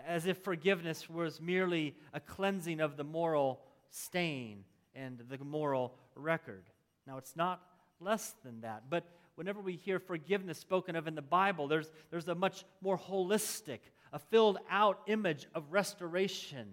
as 0.06 0.26
if 0.26 0.38
forgiveness 0.38 1.08
was 1.08 1.40
merely 1.40 1.96
a 2.12 2.20
cleansing 2.20 2.80
of 2.80 2.96
the 2.96 3.04
moral 3.04 3.60
stain 3.90 4.64
and 4.94 5.22
the 5.28 5.38
moral 5.38 5.94
record. 6.14 6.64
Now, 7.06 7.16
it's 7.16 7.36
not 7.36 7.62
less 8.00 8.34
than 8.44 8.60
that, 8.60 8.84
but 8.90 9.04
whenever 9.38 9.60
we 9.60 9.76
hear 9.76 10.00
forgiveness 10.00 10.58
spoken 10.58 10.96
of 10.96 11.06
in 11.06 11.14
the 11.14 11.22
Bible, 11.22 11.68
there's, 11.68 11.88
there's 12.10 12.26
a 12.26 12.34
much 12.34 12.64
more 12.80 12.98
holistic, 12.98 13.78
a 14.12 14.18
filled 14.18 14.58
out 14.68 15.00
image 15.06 15.46
of 15.54 15.70
restoration 15.70 16.66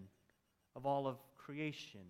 of 0.75 0.83
all 0.83 1.05
of 1.05 1.17
creation, 1.37 2.01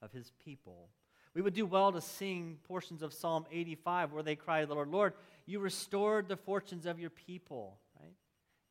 of 0.00 0.10
his 0.10 0.32
people. 0.42 0.88
We 1.34 1.42
would 1.42 1.52
do 1.52 1.66
well 1.66 1.92
to 1.92 2.00
sing 2.00 2.56
portions 2.66 3.02
of 3.02 3.12
Psalm 3.12 3.44
85 3.52 4.14
where 4.14 4.22
they 4.22 4.36
cry, 4.36 4.62
to 4.62 4.66
the 4.66 4.74
Lord, 4.74 4.88
Lord, 4.88 5.12
you 5.44 5.60
restored 5.60 6.26
the 6.26 6.36
fortunes 6.36 6.86
of 6.86 6.98
your 6.98 7.10
people. 7.10 7.76
right? 8.00 8.14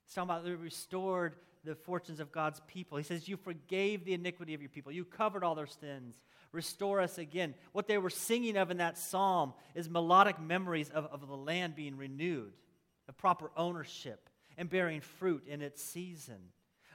It's 0.07 0.15
talking 0.15 0.31
about 0.31 0.43
they 0.43 0.51
restored 0.51 1.35
the 1.63 1.75
fortunes 1.75 2.19
of 2.19 2.31
God's 2.31 2.61
people. 2.67 2.97
He 2.97 3.03
says, 3.03 3.27
You 3.27 3.37
forgave 3.37 4.05
the 4.05 4.13
iniquity 4.13 4.53
of 4.53 4.61
your 4.61 4.69
people. 4.69 4.91
You 4.91 5.05
covered 5.05 5.43
all 5.43 5.55
their 5.55 5.67
sins. 5.67 6.19
Restore 6.51 7.01
us 7.01 7.17
again. 7.17 7.53
What 7.73 7.87
they 7.87 7.97
were 7.97 8.09
singing 8.09 8.57
of 8.57 8.71
in 8.71 8.77
that 8.77 8.97
psalm 8.97 9.53
is 9.75 9.89
melodic 9.89 10.39
memories 10.39 10.89
of, 10.89 11.05
of 11.05 11.27
the 11.27 11.37
land 11.37 11.75
being 11.75 11.97
renewed, 11.97 12.53
of 13.07 13.17
proper 13.17 13.51
ownership 13.55 14.29
and 14.57 14.69
bearing 14.69 15.01
fruit 15.01 15.43
in 15.47 15.61
its 15.61 15.83
season, 15.83 16.39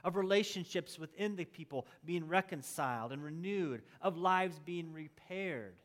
of 0.03 0.15
relationships 0.15 0.99
within 0.99 1.35
the 1.35 1.45
people 1.45 1.87
being 2.03 2.27
reconciled 2.27 3.11
and 3.11 3.23
renewed, 3.23 3.81
of 4.01 4.17
lives 4.17 4.59
being 4.59 4.91
repaired. 4.91 5.75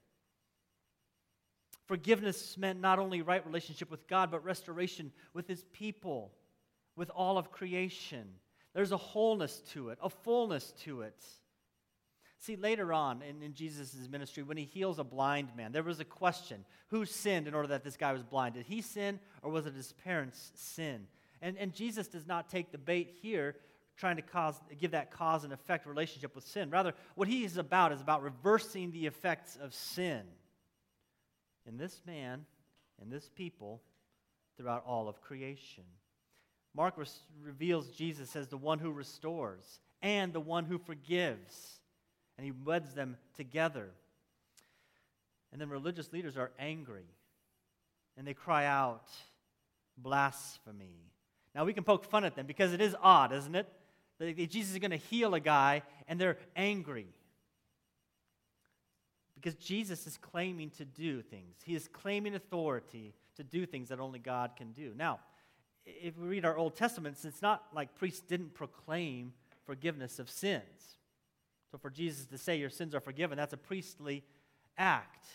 Forgiveness 1.86 2.56
meant 2.56 2.80
not 2.80 2.98
only 2.98 3.22
right 3.22 3.44
relationship 3.44 3.90
with 3.90 4.06
God, 4.06 4.30
but 4.30 4.44
restoration 4.44 5.10
with 5.32 5.48
his 5.48 5.64
people 5.72 6.32
with 6.96 7.10
all 7.10 7.38
of 7.38 7.50
creation. 7.50 8.28
There's 8.74 8.92
a 8.92 8.96
wholeness 8.96 9.60
to 9.72 9.90
it, 9.90 9.98
a 10.02 10.10
fullness 10.10 10.72
to 10.84 11.02
it. 11.02 11.24
See, 12.38 12.56
later 12.56 12.92
on 12.92 13.20
in, 13.22 13.42
in 13.42 13.52
Jesus' 13.52 14.08
ministry, 14.08 14.42
when 14.42 14.56
he 14.56 14.64
heals 14.64 14.98
a 14.98 15.04
blind 15.04 15.54
man, 15.56 15.72
there 15.72 15.82
was 15.82 16.00
a 16.00 16.04
question 16.04 16.64
who 16.88 17.04
sinned 17.04 17.46
in 17.46 17.54
order 17.54 17.68
that 17.68 17.84
this 17.84 17.96
guy 17.96 18.12
was 18.12 18.22
blind? 18.22 18.54
Did 18.54 18.66
he 18.66 18.80
sin 18.80 19.20
or 19.42 19.50
was 19.50 19.66
it 19.66 19.74
his 19.74 19.92
parents' 19.92 20.52
sin? 20.54 21.06
And, 21.42 21.58
and 21.58 21.74
Jesus 21.74 22.06
does 22.06 22.26
not 22.26 22.48
take 22.48 22.72
the 22.72 22.78
bait 22.78 23.14
here, 23.20 23.56
trying 23.96 24.16
to 24.16 24.22
cause, 24.22 24.58
give 24.78 24.92
that 24.92 25.10
cause 25.10 25.44
and 25.44 25.52
effect 25.52 25.86
relationship 25.86 26.34
with 26.34 26.44
sin. 26.44 26.70
Rather, 26.70 26.94
what 27.14 27.28
he 27.28 27.44
is 27.44 27.58
about 27.58 27.92
is 27.92 28.00
about 28.00 28.22
reversing 28.22 28.90
the 28.90 29.06
effects 29.06 29.58
of 29.60 29.74
sin 29.74 30.22
in 31.66 31.76
this 31.76 32.00
man, 32.06 32.46
in 33.02 33.10
this 33.10 33.28
people, 33.34 33.82
throughout 34.56 34.82
all 34.86 35.08
of 35.08 35.20
creation. 35.20 35.84
Mark 36.74 36.96
res- 36.96 37.20
reveals 37.42 37.88
Jesus 37.90 38.36
as 38.36 38.48
the 38.48 38.56
one 38.56 38.78
who 38.78 38.92
restores 38.92 39.80
and 40.02 40.32
the 40.32 40.40
one 40.40 40.64
who 40.64 40.78
forgives, 40.78 41.80
and 42.36 42.44
he 42.44 42.52
weds 42.52 42.94
them 42.94 43.16
together. 43.36 43.90
And 45.52 45.60
then 45.60 45.68
religious 45.68 46.12
leaders 46.12 46.36
are 46.36 46.52
angry 46.58 47.06
and 48.16 48.26
they 48.26 48.34
cry 48.34 48.66
out, 48.66 49.08
blasphemy. 49.96 51.10
Now 51.54 51.64
we 51.64 51.72
can 51.72 51.84
poke 51.84 52.04
fun 52.04 52.24
at 52.24 52.36
them 52.36 52.46
because 52.46 52.72
it 52.72 52.80
is 52.80 52.94
odd, 53.00 53.32
isn't 53.32 53.54
it? 53.54 53.66
That 54.18 54.36
Jesus 54.50 54.72
is 54.72 54.78
going 54.78 54.90
to 54.90 54.96
heal 54.96 55.34
a 55.34 55.40
guy 55.40 55.82
and 56.06 56.20
they're 56.20 56.38
angry. 56.54 57.08
Because 59.34 59.54
Jesus 59.54 60.06
is 60.06 60.18
claiming 60.18 60.70
to 60.76 60.84
do 60.84 61.22
things, 61.22 61.56
he 61.64 61.74
is 61.74 61.88
claiming 61.88 62.34
authority 62.34 63.14
to 63.36 63.42
do 63.42 63.64
things 63.64 63.88
that 63.88 63.98
only 63.98 64.18
God 64.18 64.52
can 64.54 64.72
do. 64.72 64.92
Now, 64.94 65.20
if 66.00 66.16
we 66.18 66.28
read 66.28 66.44
our 66.44 66.56
Old 66.56 66.76
Testaments, 66.76 67.24
it's 67.24 67.42
not 67.42 67.64
like 67.74 67.94
priests 67.96 68.20
didn't 68.20 68.54
proclaim 68.54 69.32
forgiveness 69.64 70.18
of 70.18 70.28
sins. 70.28 70.98
So 71.70 71.78
for 71.78 71.90
Jesus 71.90 72.26
to 72.26 72.38
say 72.38 72.56
your 72.56 72.70
sins 72.70 72.94
are 72.94 73.00
forgiven, 73.00 73.38
that's 73.38 73.52
a 73.52 73.58
priestly 73.58 74.24
act. 74.76 75.26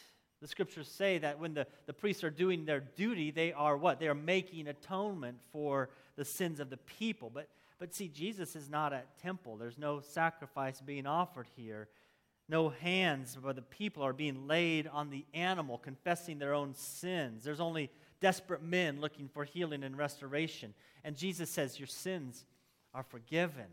The 0.42 0.48
scriptures 0.48 0.88
say 0.90 1.18
that 1.20 1.40
when 1.40 1.54
the, 1.54 1.66
the 1.86 1.94
priests 1.94 2.24
are 2.24 2.30
doing 2.30 2.66
their 2.66 2.82
duty, 2.82 3.32
they 3.32 3.54
are 3.54 3.78
what? 3.78 4.00
They 4.00 4.08
are 4.08 4.14
making 4.14 4.68
atonement 4.68 5.38
for 5.52 5.90
the 6.18 6.26
sins 6.26 6.60
of 6.60 6.70
the 6.70 6.78
people. 6.78 7.32
But, 7.34 7.48
but 7.80 7.94
see, 7.94 8.10
Jesus 8.10 8.56
is 8.56 8.70
not 8.70 8.94
at 8.94 9.18
temple. 9.20 9.58
There's 9.58 9.78
no 9.78 10.02
sacrifice 10.02 10.82
being 10.82 11.08
offered 11.08 11.48
here. 11.56 11.88
No 12.48 12.70
hands 12.70 13.38
but 13.42 13.56
the 13.56 13.62
people 13.62 14.04
are 14.04 14.14
being 14.14 14.48
laid 14.48 14.88
on 14.88 15.10
the 15.10 15.26
animal, 15.34 15.78
confessing 15.78 16.38
their 16.38 16.54
own 16.54 16.76
sins. 16.76 17.44
There's 17.44 17.60
only 17.60 17.90
desperate 18.26 18.64
men 18.64 19.00
looking 19.00 19.28
for 19.28 19.44
healing 19.44 19.84
and 19.84 19.96
restoration. 19.96 20.74
And 21.04 21.16
Jesus 21.16 21.48
says, 21.48 21.80
Your 21.80 21.86
sins 21.86 22.44
are 22.92 23.04
forgiven. 23.04 23.68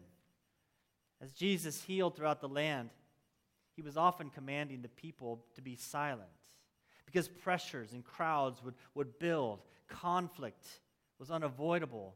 As 1.22 1.32
Jesus 1.32 1.82
healed 1.82 2.16
throughout 2.16 2.42
the 2.42 2.50
land, 2.50 2.90
he 3.74 3.80
was 3.80 3.96
often 3.96 4.28
commanding 4.28 4.82
the 4.82 4.90
people 4.90 5.42
to 5.54 5.62
be 5.62 5.74
silent 5.74 6.28
because 7.06 7.28
pressures 7.28 7.94
and 7.94 8.04
crowds 8.04 8.62
would, 8.62 8.74
would 8.94 9.18
build. 9.18 9.60
Conflict 9.88 10.66
was 11.18 11.30
unavoidable. 11.30 12.14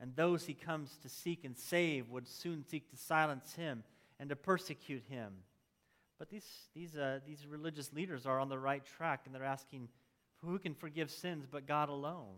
And 0.00 0.16
those 0.16 0.46
he 0.46 0.54
comes 0.54 0.96
to 1.02 1.10
seek 1.10 1.44
and 1.44 1.54
save 1.58 2.08
would 2.08 2.26
soon 2.26 2.64
seek 2.66 2.90
to 2.90 2.96
silence 2.96 3.52
him 3.52 3.84
and 4.18 4.30
to 4.30 4.36
persecute 4.36 5.02
him. 5.10 5.30
But 6.18 6.30
these, 6.30 6.48
these, 6.74 6.96
uh, 6.96 7.20
these 7.26 7.46
religious 7.46 7.92
leaders 7.92 8.24
are 8.24 8.40
on 8.40 8.48
the 8.48 8.58
right 8.58 8.82
track 8.96 9.24
and 9.26 9.34
they're 9.34 9.44
asking, 9.44 9.90
who 10.44 10.58
can 10.58 10.74
forgive 10.74 11.10
sins 11.10 11.46
but 11.50 11.66
God 11.66 11.88
alone? 11.88 12.36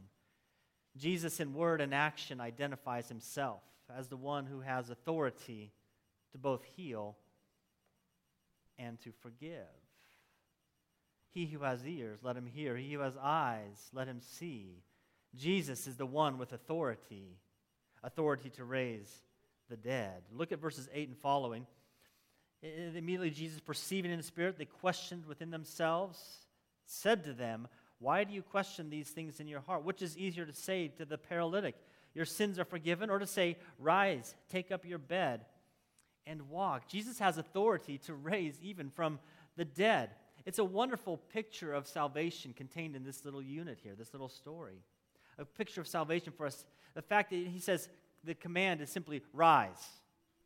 Jesus, 0.96 1.40
in 1.40 1.54
word 1.54 1.80
and 1.80 1.94
action, 1.94 2.40
identifies 2.40 3.08
himself 3.08 3.62
as 3.96 4.08
the 4.08 4.16
one 4.16 4.46
who 4.46 4.60
has 4.60 4.90
authority 4.90 5.72
to 6.32 6.38
both 6.38 6.64
heal 6.76 7.16
and 8.78 9.00
to 9.00 9.12
forgive. 9.20 9.66
He 11.30 11.46
who 11.46 11.60
has 11.60 11.86
ears, 11.86 12.18
let 12.22 12.36
him 12.36 12.46
hear. 12.46 12.76
He 12.76 12.92
who 12.92 13.00
has 13.00 13.16
eyes, 13.16 13.90
let 13.94 14.06
him 14.06 14.20
see. 14.20 14.82
Jesus 15.34 15.86
is 15.86 15.96
the 15.96 16.04
one 16.04 16.36
with 16.36 16.52
authority, 16.52 17.38
authority 18.02 18.50
to 18.50 18.64
raise 18.64 19.22
the 19.70 19.76
dead. 19.76 20.22
Look 20.30 20.52
at 20.52 20.60
verses 20.60 20.88
8 20.92 21.08
and 21.08 21.16
following. 21.16 21.66
Immediately, 22.62 23.30
Jesus, 23.30 23.60
perceiving 23.60 24.10
in 24.10 24.18
the 24.18 24.22
Spirit, 24.22 24.58
they 24.58 24.66
questioned 24.66 25.24
within 25.26 25.50
themselves, 25.50 26.18
said 26.84 27.24
to 27.24 27.32
them, 27.32 27.66
Why 28.02 28.24
do 28.24 28.34
you 28.34 28.42
question 28.42 28.90
these 28.90 29.10
things 29.10 29.38
in 29.38 29.46
your 29.46 29.60
heart? 29.60 29.84
Which 29.84 30.02
is 30.02 30.18
easier 30.18 30.44
to 30.44 30.52
say 30.52 30.88
to 30.98 31.04
the 31.04 31.16
paralytic, 31.16 31.76
Your 32.14 32.24
sins 32.24 32.58
are 32.58 32.64
forgiven, 32.64 33.10
or 33.10 33.20
to 33.20 33.26
say, 33.28 33.56
Rise, 33.78 34.34
take 34.48 34.72
up 34.72 34.84
your 34.84 34.98
bed, 34.98 35.42
and 36.26 36.50
walk? 36.50 36.88
Jesus 36.88 37.20
has 37.20 37.38
authority 37.38 37.98
to 37.98 38.14
raise 38.14 38.58
even 38.60 38.90
from 38.90 39.20
the 39.56 39.64
dead. 39.64 40.10
It's 40.44 40.58
a 40.58 40.64
wonderful 40.64 41.16
picture 41.16 41.72
of 41.72 41.86
salvation 41.86 42.52
contained 42.52 42.96
in 42.96 43.04
this 43.04 43.24
little 43.24 43.40
unit 43.40 43.78
here, 43.80 43.94
this 43.96 44.12
little 44.12 44.28
story. 44.28 44.82
A 45.38 45.44
picture 45.44 45.80
of 45.80 45.86
salvation 45.86 46.32
for 46.36 46.46
us. 46.46 46.64
The 46.94 47.02
fact 47.02 47.30
that 47.30 47.36
he 47.36 47.60
says 47.60 47.88
the 48.24 48.34
command 48.34 48.80
is 48.80 48.90
simply 48.90 49.22
rise, 49.32 49.86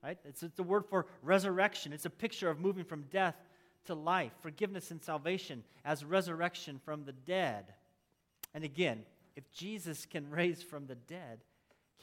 right? 0.04 0.18
It's, 0.26 0.42
it's 0.42 0.58
a 0.58 0.62
word 0.62 0.84
for 0.84 1.06
resurrection. 1.22 1.94
It's 1.94 2.04
a 2.04 2.10
picture 2.10 2.50
of 2.50 2.60
moving 2.60 2.84
from 2.84 3.04
death 3.10 3.36
to 3.86 3.94
life, 3.94 4.32
forgiveness 4.40 4.90
and 4.90 5.02
salvation 5.02 5.64
as 5.84 6.04
resurrection 6.04 6.80
from 6.84 7.04
the 7.04 7.12
dead. 7.12 7.72
And 8.54 8.64
again, 8.64 9.04
if 9.34 9.50
Jesus 9.52 10.06
can 10.06 10.30
raise 10.30 10.62
from 10.62 10.86
the 10.86 10.94
dead, 10.94 11.40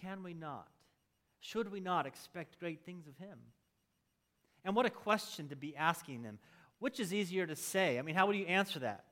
can 0.02 0.24
we 0.24 0.34
not? 0.34 0.68
Should 1.40 1.72
we 1.72 1.80
not 1.80 2.06
expect 2.06 2.60
great 2.60 2.86
things 2.86 3.08
of 3.08 3.18
him? 3.18 3.38
And 4.64 4.76
what 4.76 4.86
a 4.86 4.90
question 4.90 5.50
to 5.50 5.56
be 5.56 5.76
asking 5.76 6.24
them. 6.24 6.40
Which 6.80 7.00
is 7.00 7.14
easier 7.14 7.46
to 7.46 7.56
say? 7.56 8.00
I 8.00 8.02
mean, 8.02 8.16
how 8.16 8.28
would 8.28 8.36
you 8.36 8.46
answer 8.46 8.80
that? 8.80 9.04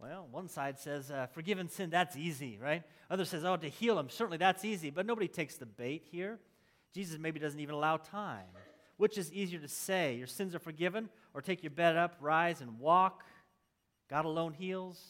Well, 0.00 0.26
one 0.30 0.48
side 0.48 0.78
says, 0.78 1.10
uh, 1.10 1.26
forgiven 1.34 1.68
sin, 1.68 1.90
that's 1.90 2.16
easy, 2.16 2.58
right? 2.60 2.82
Other 3.10 3.24
says, 3.24 3.44
oh, 3.44 3.56
to 3.56 3.68
heal 3.68 3.98
him, 3.98 4.08
certainly 4.08 4.38
that's 4.38 4.64
easy. 4.64 4.90
But 4.90 5.06
nobody 5.06 5.28
takes 5.28 5.56
the 5.56 5.66
bait 5.66 6.04
here. 6.10 6.38
Jesus 6.94 7.18
maybe 7.18 7.38
doesn't 7.38 7.60
even 7.60 7.74
allow 7.74 7.98
time. 7.98 8.46
Which 9.00 9.16
is 9.16 9.32
easier 9.32 9.58
to 9.60 9.66
say? 9.66 10.16
Your 10.16 10.26
sins 10.26 10.54
are 10.54 10.58
forgiven, 10.58 11.08
or 11.32 11.40
take 11.40 11.62
your 11.62 11.70
bed 11.70 11.96
up, 11.96 12.16
rise, 12.20 12.60
and 12.60 12.78
walk? 12.78 13.24
God 14.10 14.26
alone 14.26 14.52
heals, 14.52 15.02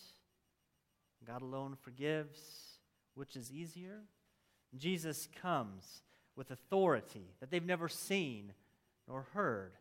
God 1.27 1.43
alone 1.43 1.77
forgives. 1.83 2.39
Which 3.15 3.35
is 3.35 3.51
easier? 3.51 4.03
Jesus 4.77 5.29
comes 5.43 6.03
with 6.37 6.53
authority 6.53 7.35
that 7.41 7.51
they've 7.51 7.67
never 7.67 7.89
seen 7.89 8.53
nor 9.09 9.27
heard. 9.33 9.73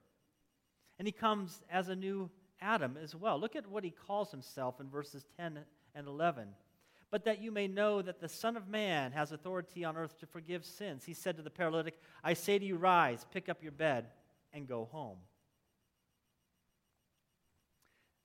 And 0.97 1.07
he 1.07 1.11
comes 1.11 1.61
as 1.69 1.87
a 1.87 1.95
new 1.95 2.31
Adam 2.59 2.97
as 2.99 3.13
well. 3.13 3.39
Look 3.39 3.55
at 3.55 3.69
what 3.69 3.83
he 3.83 3.91
calls 3.91 4.31
himself 4.31 4.79
in 4.79 4.89
verses 4.89 5.23
10 5.37 5.59
and 5.93 6.07
11. 6.07 6.47
But 7.11 7.25
that 7.25 7.41
you 7.41 7.51
may 7.51 7.67
know 7.67 8.01
that 8.01 8.19
the 8.19 8.29
Son 8.29 8.55
of 8.55 8.67
Man 8.67 9.11
has 9.13 9.31
authority 9.31 9.83
on 9.83 9.97
earth 9.97 10.19
to 10.19 10.27
forgive 10.27 10.63
sins. 10.63 11.03
He 11.03 11.13
said 11.13 11.37
to 11.37 11.43
the 11.43 11.49
paralytic, 11.49 11.99
I 12.23 12.33
say 12.33 12.59
to 12.59 12.65
you, 12.65 12.75
rise, 12.75 13.25
pick 13.31 13.49
up 13.49 13.63
your 13.63 13.71
bed, 13.71 14.05
and 14.53 14.67
go 14.67 14.87
home. 14.91 15.17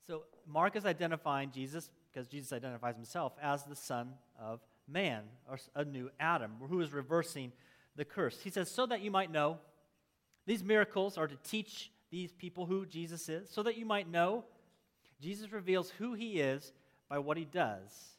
So 0.07 0.23
Mark 0.47 0.75
is 0.75 0.85
identifying 0.85 1.51
Jesus, 1.51 1.89
because 2.11 2.27
Jesus 2.27 2.53
identifies 2.53 2.95
himself, 2.95 3.33
as 3.41 3.63
the 3.63 3.75
Son 3.75 4.13
of 4.39 4.59
Man, 4.87 5.23
or 5.49 5.57
a 5.73 5.83
new 5.83 6.11
Adam, 6.19 6.51
who 6.69 6.79
is 6.81 6.93
reversing 6.93 7.51
the 7.95 8.05
curse. 8.05 8.39
He 8.43 8.51
says, 8.51 8.69
So 8.69 8.85
that 8.85 9.01
you 9.01 9.09
might 9.09 9.31
know, 9.31 9.57
these 10.45 10.63
miracles 10.63 11.17
are 11.17 11.27
to 11.27 11.37
teach 11.37 11.91
these 12.11 12.31
people 12.31 12.67
who 12.67 12.85
Jesus 12.85 13.29
is, 13.29 13.49
so 13.49 13.63
that 13.63 13.77
you 13.77 13.85
might 13.85 14.07
know 14.07 14.43
Jesus 15.19 15.51
reveals 15.51 15.89
who 15.89 16.13
he 16.13 16.39
is 16.39 16.71
by 17.09 17.17
what 17.17 17.37
he 17.37 17.45
does 17.45 18.14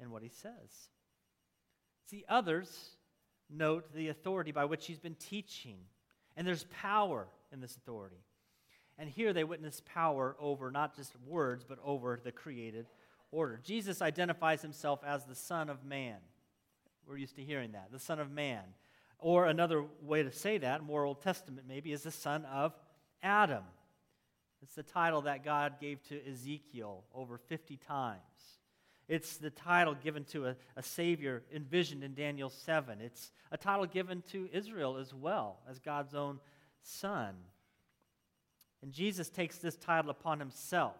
and 0.00 0.10
what 0.10 0.22
he 0.22 0.28
says. 0.28 0.88
See, 2.10 2.24
others 2.28 2.96
note 3.50 3.92
the 3.94 4.08
authority 4.08 4.52
by 4.52 4.64
which 4.64 4.86
he's 4.86 4.98
been 4.98 5.14
teaching, 5.14 5.78
and 6.36 6.46
there's 6.46 6.66
power 6.82 7.26
in 7.52 7.60
this 7.60 7.76
authority. 7.76 8.24
And 8.98 9.08
here 9.08 9.32
they 9.32 9.44
witness 9.44 9.82
power 9.84 10.36
over 10.38 10.70
not 10.70 10.94
just 10.94 11.12
words, 11.26 11.64
but 11.64 11.78
over 11.84 12.20
the 12.22 12.32
created 12.32 12.86
order. 13.30 13.60
Jesus 13.62 14.00
identifies 14.00 14.62
himself 14.62 15.00
as 15.04 15.24
the 15.24 15.34
Son 15.34 15.68
of 15.68 15.84
Man. 15.84 16.18
We're 17.06 17.16
used 17.16 17.36
to 17.36 17.42
hearing 17.42 17.72
that, 17.72 17.90
the 17.92 17.98
Son 17.98 18.20
of 18.20 18.30
Man. 18.30 18.62
Or 19.18 19.46
another 19.46 19.84
way 20.02 20.22
to 20.22 20.30
say 20.30 20.58
that, 20.58 20.82
more 20.84 21.04
Old 21.04 21.22
Testament 21.22 21.66
maybe, 21.68 21.92
is 21.92 22.02
the 22.02 22.10
Son 22.10 22.44
of 22.44 22.72
Adam. 23.22 23.64
It's 24.62 24.74
the 24.74 24.82
title 24.82 25.22
that 25.22 25.44
God 25.44 25.74
gave 25.80 26.02
to 26.04 26.20
Ezekiel 26.30 27.04
over 27.14 27.38
50 27.38 27.76
times. 27.76 28.20
It's 29.08 29.36
the 29.36 29.50
title 29.50 29.94
given 29.94 30.24
to 30.26 30.46
a, 30.46 30.56
a, 30.76 30.82
Savior 30.82 31.42
envisioned 31.54 32.02
in 32.02 32.14
Daniel 32.14 32.48
7. 32.48 33.00
It's 33.00 33.32
a 33.50 33.58
title 33.58 33.86
given 33.86 34.22
to 34.32 34.48
Israel 34.52 34.96
as 34.96 35.12
well 35.12 35.58
as 35.68 35.78
God's 35.78 36.14
own 36.14 36.40
Son. 36.82 37.34
And 38.82 38.92
Jesus 38.92 39.28
takes 39.28 39.58
this 39.58 39.76
title 39.76 40.10
upon 40.10 40.38
himself 40.38 40.96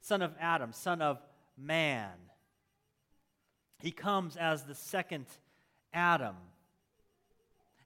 Son 0.00 0.22
of 0.22 0.34
Adam, 0.38 0.72
Son 0.72 1.00
of 1.00 1.18
Man. 1.56 2.10
He 3.80 3.92
comes 3.92 4.36
as 4.36 4.64
the 4.64 4.74
second 4.74 5.26
Adam 5.92 6.36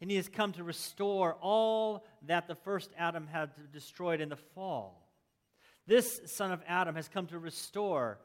and 0.03 0.11
he 0.11 0.17
has 0.17 0.29
come 0.29 0.51
to 0.55 0.65
restore 0.65 1.35
all 1.41 2.05
that 2.27 2.49
the 2.49 2.57
first 2.57 2.91
Adam 2.99 3.29
had 3.29 3.51
destroyed 3.73 4.21
in 4.21 4.31
the 4.31 4.37
fall. 4.37 5.09
This 5.87 6.21
son 6.27 6.51
of 6.51 6.61
Adam 6.67 6.97
has 6.97 7.07
come 7.07 7.29
to 7.29 7.39
restore 7.39 8.19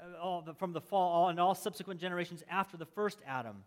Uh, 0.00 0.18
all 0.20 0.42
the, 0.42 0.54
from 0.54 0.72
the 0.72 0.80
fall 0.80 1.12
all, 1.12 1.28
and 1.28 1.40
all 1.40 1.54
subsequent 1.54 2.00
generations 2.00 2.42
after 2.48 2.76
the 2.76 2.86
first 2.86 3.18
Adam. 3.26 3.64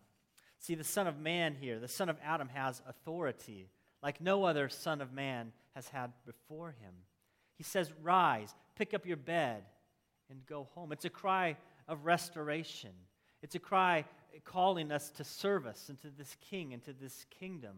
See, 0.59 0.75
the 0.75 0.83
Son 0.83 1.07
of 1.07 1.19
Man 1.19 1.55
here, 1.59 1.79
the 1.79 1.87
Son 1.87 2.09
of 2.09 2.17
Adam 2.23 2.49
has 2.49 2.81
authority 2.87 3.69
like 4.01 4.19
no 4.19 4.43
other 4.43 4.69
Son 4.69 5.01
of 5.01 5.13
Man 5.13 5.51
has 5.75 5.87
had 5.87 6.11
before 6.25 6.71
him. 6.71 6.93
He 7.57 7.63
says, 7.63 7.91
Rise, 8.01 8.53
pick 8.75 8.93
up 8.93 9.05
your 9.05 9.17
bed, 9.17 9.63
and 10.29 10.45
go 10.45 10.67
home. 10.75 10.91
It's 10.91 11.05
a 11.05 11.09
cry 11.09 11.57
of 11.87 12.05
restoration. 12.05 12.91
It's 13.41 13.55
a 13.55 13.59
cry 13.59 14.05
calling 14.43 14.91
us 14.91 15.09
to 15.11 15.23
service 15.23 15.89
and 15.89 15.99
to 16.01 16.09
this 16.09 16.35
king 16.49 16.73
and 16.73 16.83
to 16.83 16.93
this 16.93 17.25
kingdom. 17.39 17.75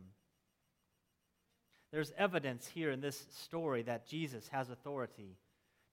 There's 1.92 2.14
evidence 2.18 2.68
here 2.68 2.92
in 2.92 3.02
this 3.02 3.26
story 3.32 3.84
that 3.84 4.08
Jesus 4.08 4.48
has 4.50 4.70
authority 4.70 5.38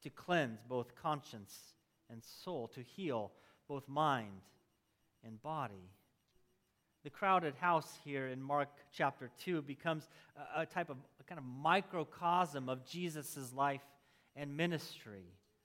to 0.03 0.11
cleanse 0.11 0.61
both 0.69 0.95
conscience 0.95 1.57
and 2.13 2.23
soul, 2.23 2.69
to 2.69 2.83
heal 2.83 3.33
both 3.69 3.89
mind 3.89 4.43
and 5.25 5.43
body. 5.43 5.91
The 7.05 7.11
crowded 7.11 7.55
house 7.57 7.99
here 8.05 8.29
in 8.29 8.41
Mark 8.41 8.69
chapter 8.93 9.31
2 9.45 9.63
becomes 9.63 10.09
a, 10.37 10.63
a 10.63 10.67
type 10.67 10.89
of 10.89 10.99
a 11.19 11.25
kind 11.25 11.39
of 11.39 11.45
microcosm 11.45 12.69
of 12.69 12.87
Jesus' 12.87 13.53
life 13.55 13.83
and 14.37 14.57
ministry, 14.57 15.25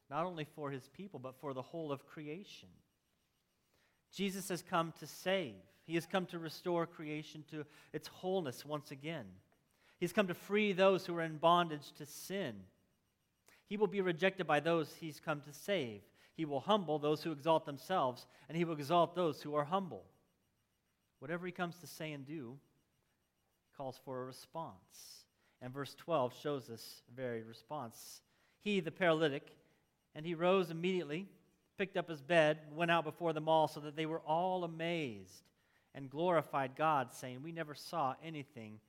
not 0.10 0.26
only 0.26 0.46
for 0.56 0.72
his 0.72 0.90
people, 0.90 1.20
but 1.20 1.40
for 1.40 1.54
the 1.54 1.62
whole 1.62 1.92
of 1.92 2.08
creation. 2.08 2.70
Jesus 4.12 4.50
has 4.50 4.64
come 4.64 4.94
to 5.00 5.06
save. 5.06 5.54
He 5.86 5.96
has 5.96 6.06
come 6.06 6.26
to 6.28 6.40
restore 6.40 6.86
creation 6.88 7.44
to 7.52 7.66
its 7.94 8.08
wholeness 8.08 8.66
once 8.66 8.92
again. 8.92 9.26
He's 10.00 10.14
come 10.14 10.28
to 10.28 10.34
free 10.34 10.74
those 10.74 11.06
who 11.06 11.16
are 11.16 11.22
in 11.22 11.38
bondage 11.38 11.92
to 11.98 12.06
sin. 12.06 12.56
He 13.68 13.78
will 13.78 13.88
be 13.88 14.02
rejected 14.02 14.48
by 14.48 14.60
those 14.60 14.94
he's 15.00 15.20
come 15.20 15.42
to 15.42 15.54
save. 15.54 16.02
He 16.38 16.46
will 16.46 16.60
humble 16.60 17.00
those 17.00 17.24
who 17.24 17.32
exalt 17.32 17.66
themselves, 17.66 18.28
and 18.48 18.56
he 18.56 18.64
will 18.64 18.76
exalt 18.76 19.16
those 19.16 19.42
who 19.42 19.56
are 19.56 19.66
humble. 19.66 20.06
Whatever 21.20 21.48
he 21.48 21.52
comes 21.52 21.78
to 21.80 21.88
say 21.88 22.14
and 22.14 22.26
do 22.26 22.58
calls 23.76 24.00
for 24.06 24.22
a 24.22 24.26
response. 24.26 25.26
And 25.62 25.74
verse 25.74 25.96
12 25.96 26.34
shows 26.40 26.68
this 26.68 27.02
very 27.16 27.42
response. 27.42 28.22
He, 28.62 28.80
the 28.80 28.92
paralytic, 28.92 29.48
and 30.16 30.26
he 30.26 30.36
rose 30.36 30.70
immediately 30.70 31.28
picked 31.78 31.98
up 31.98 32.10
his 32.10 32.22
bed, 32.22 32.60
went 32.76 32.92
out 32.92 33.04
before 33.04 33.34
them 33.34 33.48
all, 33.48 33.68
so 33.68 33.80
that 33.80 33.96
they 33.96 34.06
were 34.06 34.22
all 34.22 34.64
amazed 34.64 35.44
and 35.94 36.10
glorified 36.10 36.76
God, 36.76 37.14
saying, 37.14 37.42
We 37.44 37.52
never 37.52 37.76
saw 37.76 38.16
anything 38.24 38.80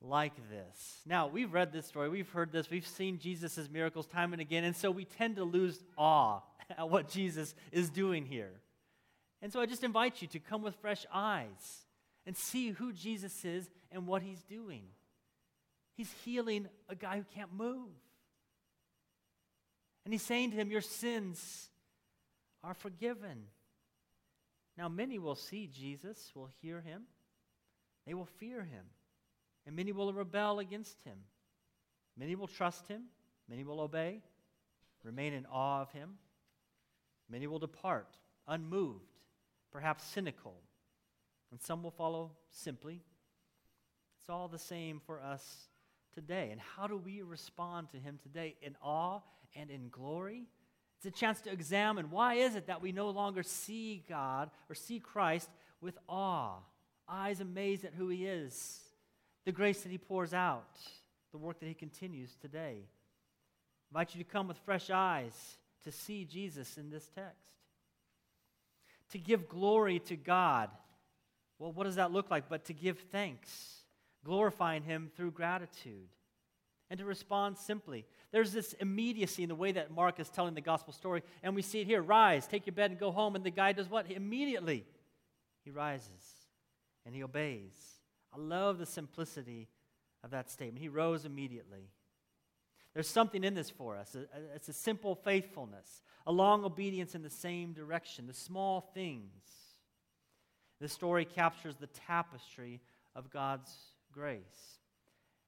like 0.00 0.34
this. 0.50 1.00
Now, 1.06 1.26
we've 1.26 1.52
read 1.52 1.72
this 1.72 1.86
story, 1.86 2.08
we've 2.08 2.28
heard 2.28 2.52
this, 2.52 2.70
we've 2.70 2.86
seen 2.86 3.18
Jesus' 3.18 3.68
miracles 3.70 4.06
time 4.06 4.32
and 4.32 4.40
again, 4.40 4.64
and 4.64 4.76
so 4.76 4.90
we 4.90 5.04
tend 5.04 5.36
to 5.36 5.44
lose 5.44 5.78
awe 5.96 6.40
at 6.78 6.88
what 6.88 7.08
Jesus 7.08 7.54
is 7.72 7.90
doing 7.90 8.26
here. 8.26 8.52
And 9.42 9.52
so 9.52 9.60
I 9.60 9.66
just 9.66 9.84
invite 9.84 10.22
you 10.22 10.28
to 10.28 10.38
come 10.38 10.62
with 10.62 10.74
fresh 10.76 11.04
eyes 11.12 11.84
and 12.26 12.36
see 12.36 12.70
who 12.70 12.92
Jesus 12.92 13.44
is 13.44 13.68
and 13.92 14.06
what 14.06 14.22
he's 14.22 14.42
doing. 14.42 14.82
He's 15.96 16.10
healing 16.24 16.68
a 16.88 16.94
guy 16.94 17.18
who 17.18 17.24
can't 17.34 17.52
move. 17.52 17.90
And 20.04 20.12
he's 20.12 20.22
saying 20.22 20.50
to 20.50 20.56
him, 20.56 20.70
Your 20.70 20.80
sins 20.80 21.68
are 22.62 22.74
forgiven. 22.74 23.44
Now, 24.76 24.88
many 24.88 25.18
will 25.18 25.34
see 25.34 25.66
Jesus, 25.66 26.32
will 26.34 26.50
hear 26.60 26.80
him, 26.80 27.04
they 28.06 28.14
will 28.14 28.28
fear 28.38 28.62
him, 28.62 28.84
and 29.66 29.74
many 29.74 29.92
will 29.92 30.12
rebel 30.12 30.60
against 30.60 31.02
him. 31.04 31.18
Many 32.16 32.34
will 32.34 32.46
trust 32.46 32.88
him, 32.88 33.02
many 33.48 33.64
will 33.64 33.80
obey, 33.80 34.22
remain 35.02 35.32
in 35.32 35.46
awe 35.46 35.82
of 35.82 35.90
him. 35.92 36.14
Many 37.28 37.46
will 37.46 37.58
depart 37.58 38.08
unmoved, 38.46 39.18
perhaps 39.72 40.04
cynical, 40.04 40.60
and 41.50 41.60
some 41.60 41.82
will 41.82 41.90
follow 41.90 42.32
simply. 42.50 43.02
It's 44.20 44.30
all 44.30 44.48
the 44.48 44.58
same 44.58 45.00
for 45.04 45.20
us 45.20 45.68
today. 46.14 46.50
And 46.50 46.60
how 46.60 46.86
do 46.86 46.96
we 46.96 47.22
respond 47.22 47.90
to 47.90 47.98
him 47.98 48.18
today? 48.22 48.56
In 48.62 48.76
awe 48.82 49.20
and 49.54 49.70
in 49.70 49.88
glory? 49.88 50.46
It's 50.96 51.06
a 51.06 51.10
chance 51.10 51.40
to 51.42 51.52
examine 51.52 52.10
why 52.10 52.34
is 52.34 52.54
it 52.54 52.68
that 52.68 52.80
we 52.80 52.92
no 52.92 53.10
longer 53.10 53.42
see 53.42 54.04
God 54.08 54.50
or 54.68 54.74
see 54.74 54.98
Christ 54.98 55.50
with 55.80 55.98
awe, 56.08 56.56
eyes 57.08 57.40
amazed 57.40 57.84
at 57.84 57.94
who 57.94 58.08
he 58.08 58.26
is, 58.26 58.80
the 59.46 59.52
grace 59.52 59.80
that 59.82 59.90
he 59.90 59.96
pours 59.96 60.34
out, 60.34 60.68
the 61.32 61.38
work 61.38 61.60
that 61.60 61.66
he 61.66 61.74
continues 61.74 62.36
today. 62.42 62.82
I 62.82 63.88
invite 63.90 64.14
you 64.14 64.22
to 64.22 64.28
come 64.28 64.48
with 64.48 64.58
fresh 64.58 64.90
eyes 64.90 65.56
to 65.84 65.92
see 65.92 66.24
Jesus 66.24 66.76
in 66.76 66.90
this 66.90 67.08
text. 67.14 67.54
To 69.12 69.18
give 69.18 69.48
glory 69.48 70.00
to 70.00 70.16
God. 70.16 70.68
Well, 71.60 71.72
what 71.72 71.84
does 71.84 71.94
that 71.94 72.12
look 72.12 72.28
like? 72.28 72.48
But 72.48 72.64
to 72.66 72.74
give 72.74 72.98
thanks, 73.12 73.84
glorifying 74.24 74.82
him 74.82 75.10
through 75.16 75.30
gratitude 75.30 76.08
and 76.90 76.98
to 76.98 77.04
respond 77.04 77.56
simply. 77.56 78.04
There's 78.32 78.52
this 78.52 78.72
immediacy 78.74 79.44
in 79.44 79.48
the 79.48 79.54
way 79.54 79.70
that 79.72 79.92
Mark 79.92 80.18
is 80.18 80.28
telling 80.28 80.54
the 80.54 80.60
gospel 80.60 80.92
story, 80.92 81.22
and 81.44 81.54
we 81.54 81.62
see 81.62 81.80
it 81.80 81.86
here 81.86 82.02
rise, 82.02 82.48
take 82.48 82.66
your 82.66 82.74
bed, 82.74 82.90
and 82.90 82.98
go 82.98 83.12
home. 83.12 83.36
And 83.36 83.44
the 83.44 83.50
guy 83.50 83.72
does 83.72 83.88
what? 83.88 84.10
Immediately, 84.10 84.84
he 85.64 85.70
rises 85.70 86.10
and 87.04 87.14
he 87.14 87.22
obeys. 87.22 87.95
I 88.36 88.40
love 88.40 88.78
the 88.78 88.86
simplicity 88.86 89.68
of 90.22 90.30
that 90.30 90.50
statement. 90.50 90.82
He 90.82 90.88
rose 90.88 91.24
immediately. 91.24 91.88
There's 92.92 93.08
something 93.08 93.44
in 93.44 93.54
this 93.54 93.70
for 93.70 93.96
us. 93.96 94.16
It's 94.54 94.68
a 94.68 94.72
simple 94.72 95.14
faithfulness, 95.14 96.02
a 96.26 96.32
long 96.32 96.64
obedience 96.64 97.14
in 97.14 97.22
the 97.22 97.30
same 97.30 97.72
direction, 97.72 98.26
the 98.26 98.34
small 98.34 98.80
things. 98.94 99.44
This 100.80 100.92
story 100.92 101.24
captures 101.24 101.76
the 101.76 101.88
tapestry 101.88 102.80
of 103.14 103.30
God's 103.30 103.74
grace. 104.12 104.80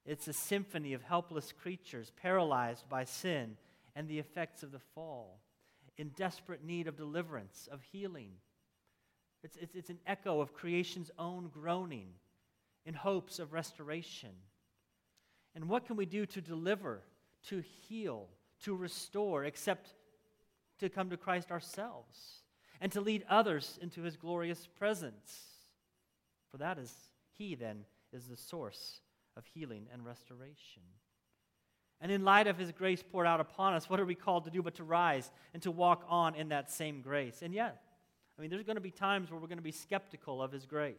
It's 0.07 0.29
a 0.29 0.33
symphony 0.33 0.95
of 0.95 1.03
helpless 1.03 1.53
creatures 1.53 2.13
paralyzed 2.21 2.89
by 2.89 3.05
sin 3.05 3.57
and 3.95 4.09
the 4.09 4.19
effects 4.19 4.63
of 4.63 4.73
the 4.73 4.79
fall, 4.79 5.41
in 5.99 6.11
desperate 6.11 6.65
need 6.65 6.87
of 6.87 6.97
deliverance, 6.97 7.69
of 7.71 7.83
healing. 7.83 8.31
It's, 9.43 9.57
it's, 9.57 9.75
it's 9.75 9.91
an 9.91 9.99
echo 10.07 10.41
of 10.41 10.55
creation's 10.55 11.11
own 11.19 11.49
groaning 11.53 12.09
in 12.85 12.95
hopes 12.95 13.39
of 13.39 13.53
restoration. 13.53 14.31
And 15.55 15.69
what 15.69 15.87
can 15.87 15.97
we 15.97 16.07
do 16.07 16.27
to 16.27 16.41
deliver, 16.41 17.03
to 17.49 17.61
heal, 17.61 18.29
to 18.65 18.75
restore, 18.75 19.45
except 19.45 19.95
to 20.79 20.89
come 20.89 21.11
to 21.11 21.17
Christ 21.17 21.51
ourselves 21.51 22.43
and 22.81 22.93
to 22.93 23.01
lead 23.01 23.25
others 23.29 23.79
into 23.83 24.03
his 24.03 24.17
glorious 24.17 24.69
presence? 24.79 25.43
For 26.51 26.59
that 26.59 26.79
is, 26.79 26.95
he 27.37 27.55
then 27.55 27.85
is 28.13 28.27
the 28.27 28.37
source 28.37 29.01
of 29.37 29.45
healing 29.47 29.87
and 29.93 30.05
restoration. 30.05 30.83
And 32.01 32.13
in 32.13 32.25
light 32.25 32.47
of 32.47 32.59
his 32.59 32.71
grace 32.71 33.03
poured 33.03 33.27
out 33.27 33.41
upon 33.41 33.75
us, 33.75 33.91
what 33.91 33.99
are 33.99 34.07
we 34.07 34.15
called 34.15 34.45
to 34.45 34.51
do 34.51 34.63
but 34.63 34.77
to 34.77 34.85
rise 34.85 35.31
and 35.53 35.63
to 35.65 35.71
walk 35.71 36.05
on 36.09 36.35
in 36.37 36.51
that 36.51 36.71
same 36.71 37.03
grace? 37.03 37.43
And 37.43 37.53
yet, 37.53 37.83
I 38.39 38.43
mean, 38.43 38.51
there's 38.51 38.63
going 38.63 38.77
to 38.77 38.81
be 38.81 38.93
times 38.93 39.31
where 39.31 39.41
we're 39.41 39.49
going 39.49 39.59
to 39.59 39.63
be 39.63 39.73
skeptical 39.73 40.41
of 40.41 40.53
his 40.53 40.65
grace, 40.65 40.95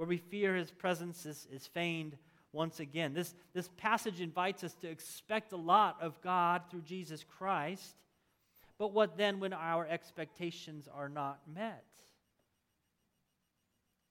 where 0.00 0.08
we 0.08 0.16
fear 0.16 0.56
his 0.56 0.70
presence 0.70 1.26
is, 1.26 1.46
is 1.52 1.66
feigned 1.66 2.16
once 2.54 2.80
again. 2.80 3.12
This, 3.12 3.34
this 3.52 3.68
passage 3.76 4.22
invites 4.22 4.64
us 4.64 4.72
to 4.80 4.88
expect 4.88 5.52
a 5.52 5.58
lot 5.58 5.98
of 6.00 6.18
God 6.22 6.62
through 6.70 6.80
Jesus 6.80 7.22
Christ, 7.22 7.96
but 8.78 8.94
what 8.94 9.18
then 9.18 9.40
when 9.40 9.52
our 9.52 9.86
expectations 9.86 10.88
are 10.90 11.10
not 11.10 11.40
met? 11.54 11.84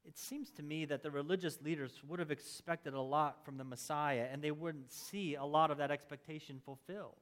it 0.08 0.16
seems 0.16 0.52
to 0.52 0.64
me 0.64 0.86
that 0.86 1.02
the 1.02 1.10
religious 1.10 1.60
leaders 1.64 2.02
would 2.08 2.20
have 2.20 2.30
expected 2.30 2.94
a 2.94 3.02
lot 3.02 3.44
from 3.44 3.58
the 3.58 3.64
Messiah, 3.64 4.28
and 4.32 4.44
they 4.44 4.52
wouldn't 4.52 4.92
see 4.92 5.34
a 5.34 5.46
lot 5.46 5.72
of 5.72 5.80
that 5.80 5.90
expectation 5.90 6.62
fulfilled. 6.64 7.18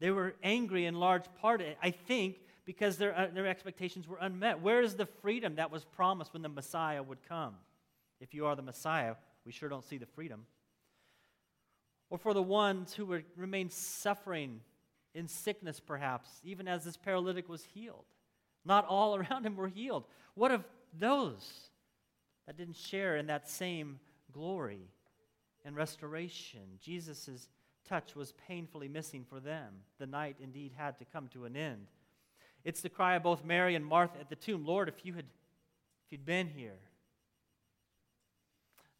They 0.00 0.10
were 0.10 0.34
angry 0.42 0.86
in 0.86 0.94
large 0.94 1.26
part, 1.40 1.62
I 1.80 1.90
think, 1.92 2.36
because 2.68 2.98
their, 2.98 3.16
uh, 3.16 3.28
their 3.32 3.46
expectations 3.46 4.06
were 4.06 4.18
unmet. 4.20 4.60
Where 4.60 4.82
is 4.82 4.94
the 4.94 5.06
freedom 5.06 5.54
that 5.54 5.70
was 5.70 5.86
promised 5.86 6.34
when 6.34 6.42
the 6.42 6.50
Messiah 6.50 7.02
would 7.02 7.26
come? 7.26 7.54
If 8.20 8.34
you 8.34 8.44
are 8.44 8.54
the 8.54 8.60
Messiah, 8.60 9.14
we 9.46 9.52
sure 9.52 9.70
don't 9.70 9.86
see 9.86 9.96
the 9.96 10.04
freedom. 10.04 10.44
Or 12.10 12.18
for 12.18 12.34
the 12.34 12.42
ones 12.42 12.92
who 12.92 13.06
would 13.06 13.24
remain 13.36 13.70
suffering 13.70 14.60
in 15.14 15.28
sickness, 15.28 15.80
perhaps, 15.80 16.28
even 16.44 16.68
as 16.68 16.84
this 16.84 16.98
paralytic 16.98 17.48
was 17.48 17.64
healed. 17.64 18.04
Not 18.66 18.84
all 18.84 19.16
around 19.30 19.46
him 19.46 19.56
were 19.56 19.68
healed. 19.68 20.04
What 20.34 20.50
of 20.50 20.62
those 20.92 21.70
that 22.46 22.58
didn't 22.58 22.76
share 22.76 23.16
in 23.16 23.28
that 23.28 23.48
same 23.48 23.98
glory 24.30 24.90
and 25.64 25.74
restoration. 25.74 26.60
Jesus' 26.82 27.48
touch 27.88 28.14
was 28.14 28.34
painfully 28.46 28.88
missing 28.88 29.24
for 29.26 29.40
them. 29.40 29.72
The 29.98 30.06
night 30.06 30.36
indeed 30.38 30.72
had 30.76 30.98
to 30.98 31.06
come 31.06 31.28
to 31.28 31.46
an 31.46 31.56
end. 31.56 31.86
It's 32.68 32.82
the 32.82 32.90
cry 32.90 33.14
of 33.14 33.22
both 33.22 33.46
Mary 33.46 33.76
and 33.76 33.86
Martha 33.86 34.20
at 34.20 34.28
the 34.28 34.36
tomb 34.36 34.66
Lord, 34.66 34.90
if 34.90 35.02
you 35.02 35.14
had 35.14 35.24
if 35.24 36.12
you'd 36.12 36.26
been 36.26 36.48
here. 36.48 36.78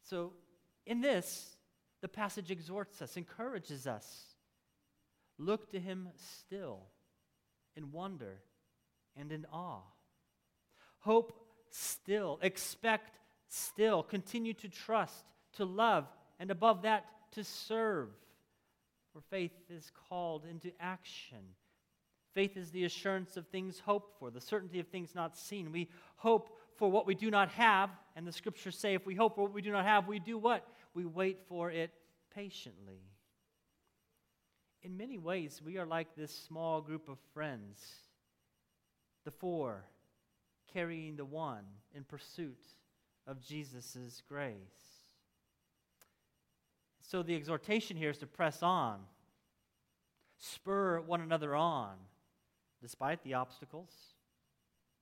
So, 0.01 0.33
in 0.87 1.01
this, 1.01 1.55
the 2.01 2.07
passage 2.07 2.49
exhorts 2.49 2.99
us, 2.99 3.15
encourages 3.15 3.85
us. 3.85 4.23
Look 5.37 5.69
to 5.69 5.79
him 5.79 6.09
still 6.15 6.79
in 7.75 7.91
wonder 7.91 8.41
and 9.15 9.31
in 9.31 9.45
awe. 9.53 9.83
Hope 11.01 11.39
still. 11.69 12.39
Expect 12.41 13.19
still. 13.49 14.01
Continue 14.01 14.55
to 14.55 14.67
trust, 14.67 15.25
to 15.57 15.65
love, 15.65 16.07
and 16.39 16.49
above 16.49 16.81
that, 16.81 17.05
to 17.33 17.43
serve. 17.43 18.09
For 19.13 19.21
faith 19.29 19.53
is 19.69 19.91
called 20.09 20.43
into 20.49 20.71
action. 20.79 21.53
Faith 22.33 22.57
is 22.57 22.71
the 22.71 22.85
assurance 22.85 23.37
of 23.37 23.47
things 23.47 23.79
hoped 23.79 24.17
for, 24.19 24.29
the 24.29 24.41
certainty 24.41 24.79
of 24.79 24.87
things 24.87 25.15
not 25.15 25.37
seen. 25.37 25.71
We 25.71 25.89
hope 26.15 26.55
for 26.75 26.89
what 26.89 27.07
we 27.07 27.15
do 27.15 27.31
not 27.31 27.49
have, 27.49 27.89
and 28.15 28.25
the 28.25 28.31
scriptures 28.31 28.77
say 28.77 28.93
if 28.93 29.05
we 29.05 29.15
hope 29.15 29.35
for 29.35 29.43
what 29.43 29.53
we 29.53 29.61
do 29.61 29.71
not 29.71 29.85
have, 29.85 30.07
we 30.07 30.19
do 30.19 30.37
what? 30.37 30.65
We 30.93 31.05
wait 31.05 31.39
for 31.47 31.71
it 31.71 31.91
patiently. 32.33 33.01
In 34.81 34.95
many 34.95 35.17
ways, 35.17 35.61
we 35.63 35.77
are 35.77 35.85
like 35.85 36.15
this 36.15 36.33
small 36.33 36.81
group 36.81 37.09
of 37.09 37.17
friends, 37.33 37.83
the 39.25 39.31
four 39.31 39.83
carrying 40.71 41.15
the 41.15 41.25
one 41.25 41.63
in 41.93 42.03
pursuit 42.03 42.63
of 43.27 43.41
Jesus' 43.41 44.21
grace. 44.27 44.55
So 47.01 47.23
the 47.23 47.35
exhortation 47.35 47.97
here 47.97 48.11
is 48.11 48.19
to 48.19 48.27
press 48.27 48.61
on, 48.61 48.99
spur 50.37 51.01
one 51.01 51.21
another 51.21 51.55
on, 51.55 51.95
despite 52.81 53.23
the 53.23 53.33
obstacles. 53.33 53.91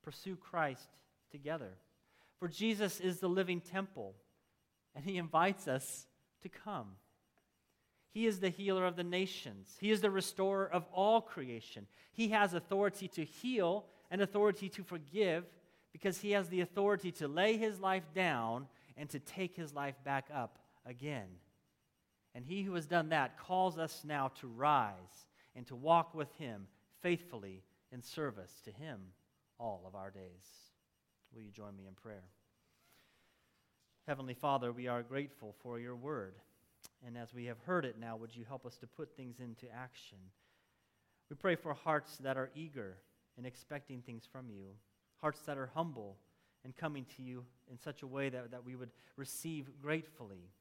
Pursue 0.04 0.36
Christ 0.36 0.90
together. 1.32 1.74
For 2.40 2.48
Jesus 2.48 3.00
is 3.00 3.20
the 3.20 3.28
living 3.28 3.62
temple, 3.62 4.16
and 4.96 5.04
he 5.04 5.18
invites 5.18 5.68
us 5.68 6.06
to 6.44 6.50
come. 6.50 6.96
He 8.12 8.26
is 8.26 8.40
the 8.40 8.50
healer 8.50 8.86
of 8.86 8.96
the 8.96 9.04
nations. 9.04 9.76
He 9.80 9.92
is 9.92 10.02
the 10.02 10.10
restorer 10.10 10.68
of 10.68 10.86
all 10.94 11.22
creation. 11.22 11.88
He 12.14 12.30
has 12.30 12.54
authority 12.54 13.08
to 13.10 13.24
heal 13.24 13.86
and 14.10 14.22
authority 14.22 14.70
to 14.70 14.84
forgive 14.84 15.46
because 15.92 16.20
he 16.20 16.32
has 16.32 16.50
the 16.50 16.62
authority 16.62 17.12
to 17.14 17.28
lay 17.28 17.58
his 17.58 17.80
life 17.80 18.06
down 18.16 18.68
and 18.96 19.10
to 19.10 19.20
take 19.20 19.56
his 19.56 19.74
life 19.74 19.96
back 20.04 20.30
up 20.34 20.60
again. 20.86 21.28
And 22.34 22.46
he 22.46 22.64
who 22.64 22.74
has 22.76 22.86
done 22.86 23.10
that 23.10 23.40
calls 23.40 23.78
us 23.78 24.04
now 24.04 24.30
to 24.40 24.48
rise 24.48 25.26
and 25.56 25.66
to 25.68 25.76
walk 25.76 26.14
with 26.14 26.32
him 26.38 26.68
faithfully 27.02 27.64
in 27.92 28.02
service 28.02 28.62
to 28.66 28.72
him 28.72 29.00
all 29.60 29.84
of 29.88 29.96
our 29.96 30.12
days. 30.12 30.72
Will 31.34 31.42
you 31.42 31.52
join 31.52 31.76
me 31.76 31.88
in 31.88 31.94
prayer? 31.94 32.24
Heavenly 34.08 34.34
Father, 34.34 34.72
we 34.72 34.88
are 34.88 35.04
grateful 35.04 35.56
for 35.62 35.80
your 35.80 35.96
word. 35.96 36.36
And 37.06 37.18
as 37.18 37.34
we 37.34 37.46
have 37.46 37.60
heard 37.66 37.86
it 37.86 38.00
now, 38.00 38.16
would 38.16 38.36
you 38.36 38.46
help 38.48 38.66
us 38.66 38.78
to 38.78 38.88
put 38.88 39.16
things 39.16 39.40
into 39.40 39.66
action? 39.74 40.18
We 41.30 41.36
pray 41.36 41.56
for 41.56 41.74
hearts 41.74 42.18
that 42.18 42.38
are 42.38 42.50
eager 42.56 42.98
and 43.38 43.46
expecting 43.46 44.02
things 44.02 44.28
from 44.32 44.50
you 44.50 44.68
hearts 45.18 45.42
that 45.42 45.58
are 45.58 45.70
humble 45.74 46.18
and 46.64 46.76
coming 46.76 47.06
to 47.16 47.24
you 47.24 47.44
in 47.72 47.78
such 47.78 48.04
a 48.04 48.08
way 48.08 48.30
that, 48.30 48.52
that 48.52 48.64
we 48.64 48.76
would 48.76 48.92
receive 49.16 49.70
gratefully. 49.82 50.52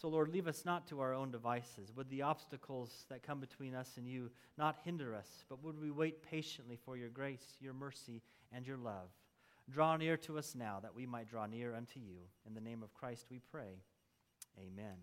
So, 0.00 0.08
Lord, 0.08 0.28
leave 0.28 0.46
us 0.46 0.66
not 0.66 0.86
to 0.88 1.00
our 1.00 1.14
own 1.14 1.30
devices. 1.30 1.90
Would 1.96 2.10
the 2.10 2.20
obstacles 2.20 3.06
that 3.08 3.22
come 3.22 3.40
between 3.40 3.74
us 3.74 3.94
and 3.96 4.06
you 4.06 4.30
not 4.58 4.76
hinder 4.84 5.14
us, 5.14 5.44
but 5.48 5.64
would 5.64 5.80
we 5.80 5.90
wait 5.90 6.22
patiently 6.22 6.78
for 6.84 6.98
your 6.98 7.08
grace, 7.08 7.56
your 7.60 7.72
mercy, 7.72 8.20
and 8.52 8.66
your 8.66 8.76
love? 8.76 9.08
Draw 9.70 9.96
near 9.96 10.18
to 10.18 10.36
us 10.36 10.54
now 10.54 10.80
that 10.82 10.94
we 10.94 11.06
might 11.06 11.30
draw 11.30 11.46
near 11.46 11.74
unto 11.74 11.98
you. 11.98 12.18
In 12.46 12.54
the 12.54 12.60
name 12.60 12.82
of 12.82 12.92
Christ 12.92 13.26
we 13.30 13.40
pray. 13.50 13.80
Amen. 14.58 14.96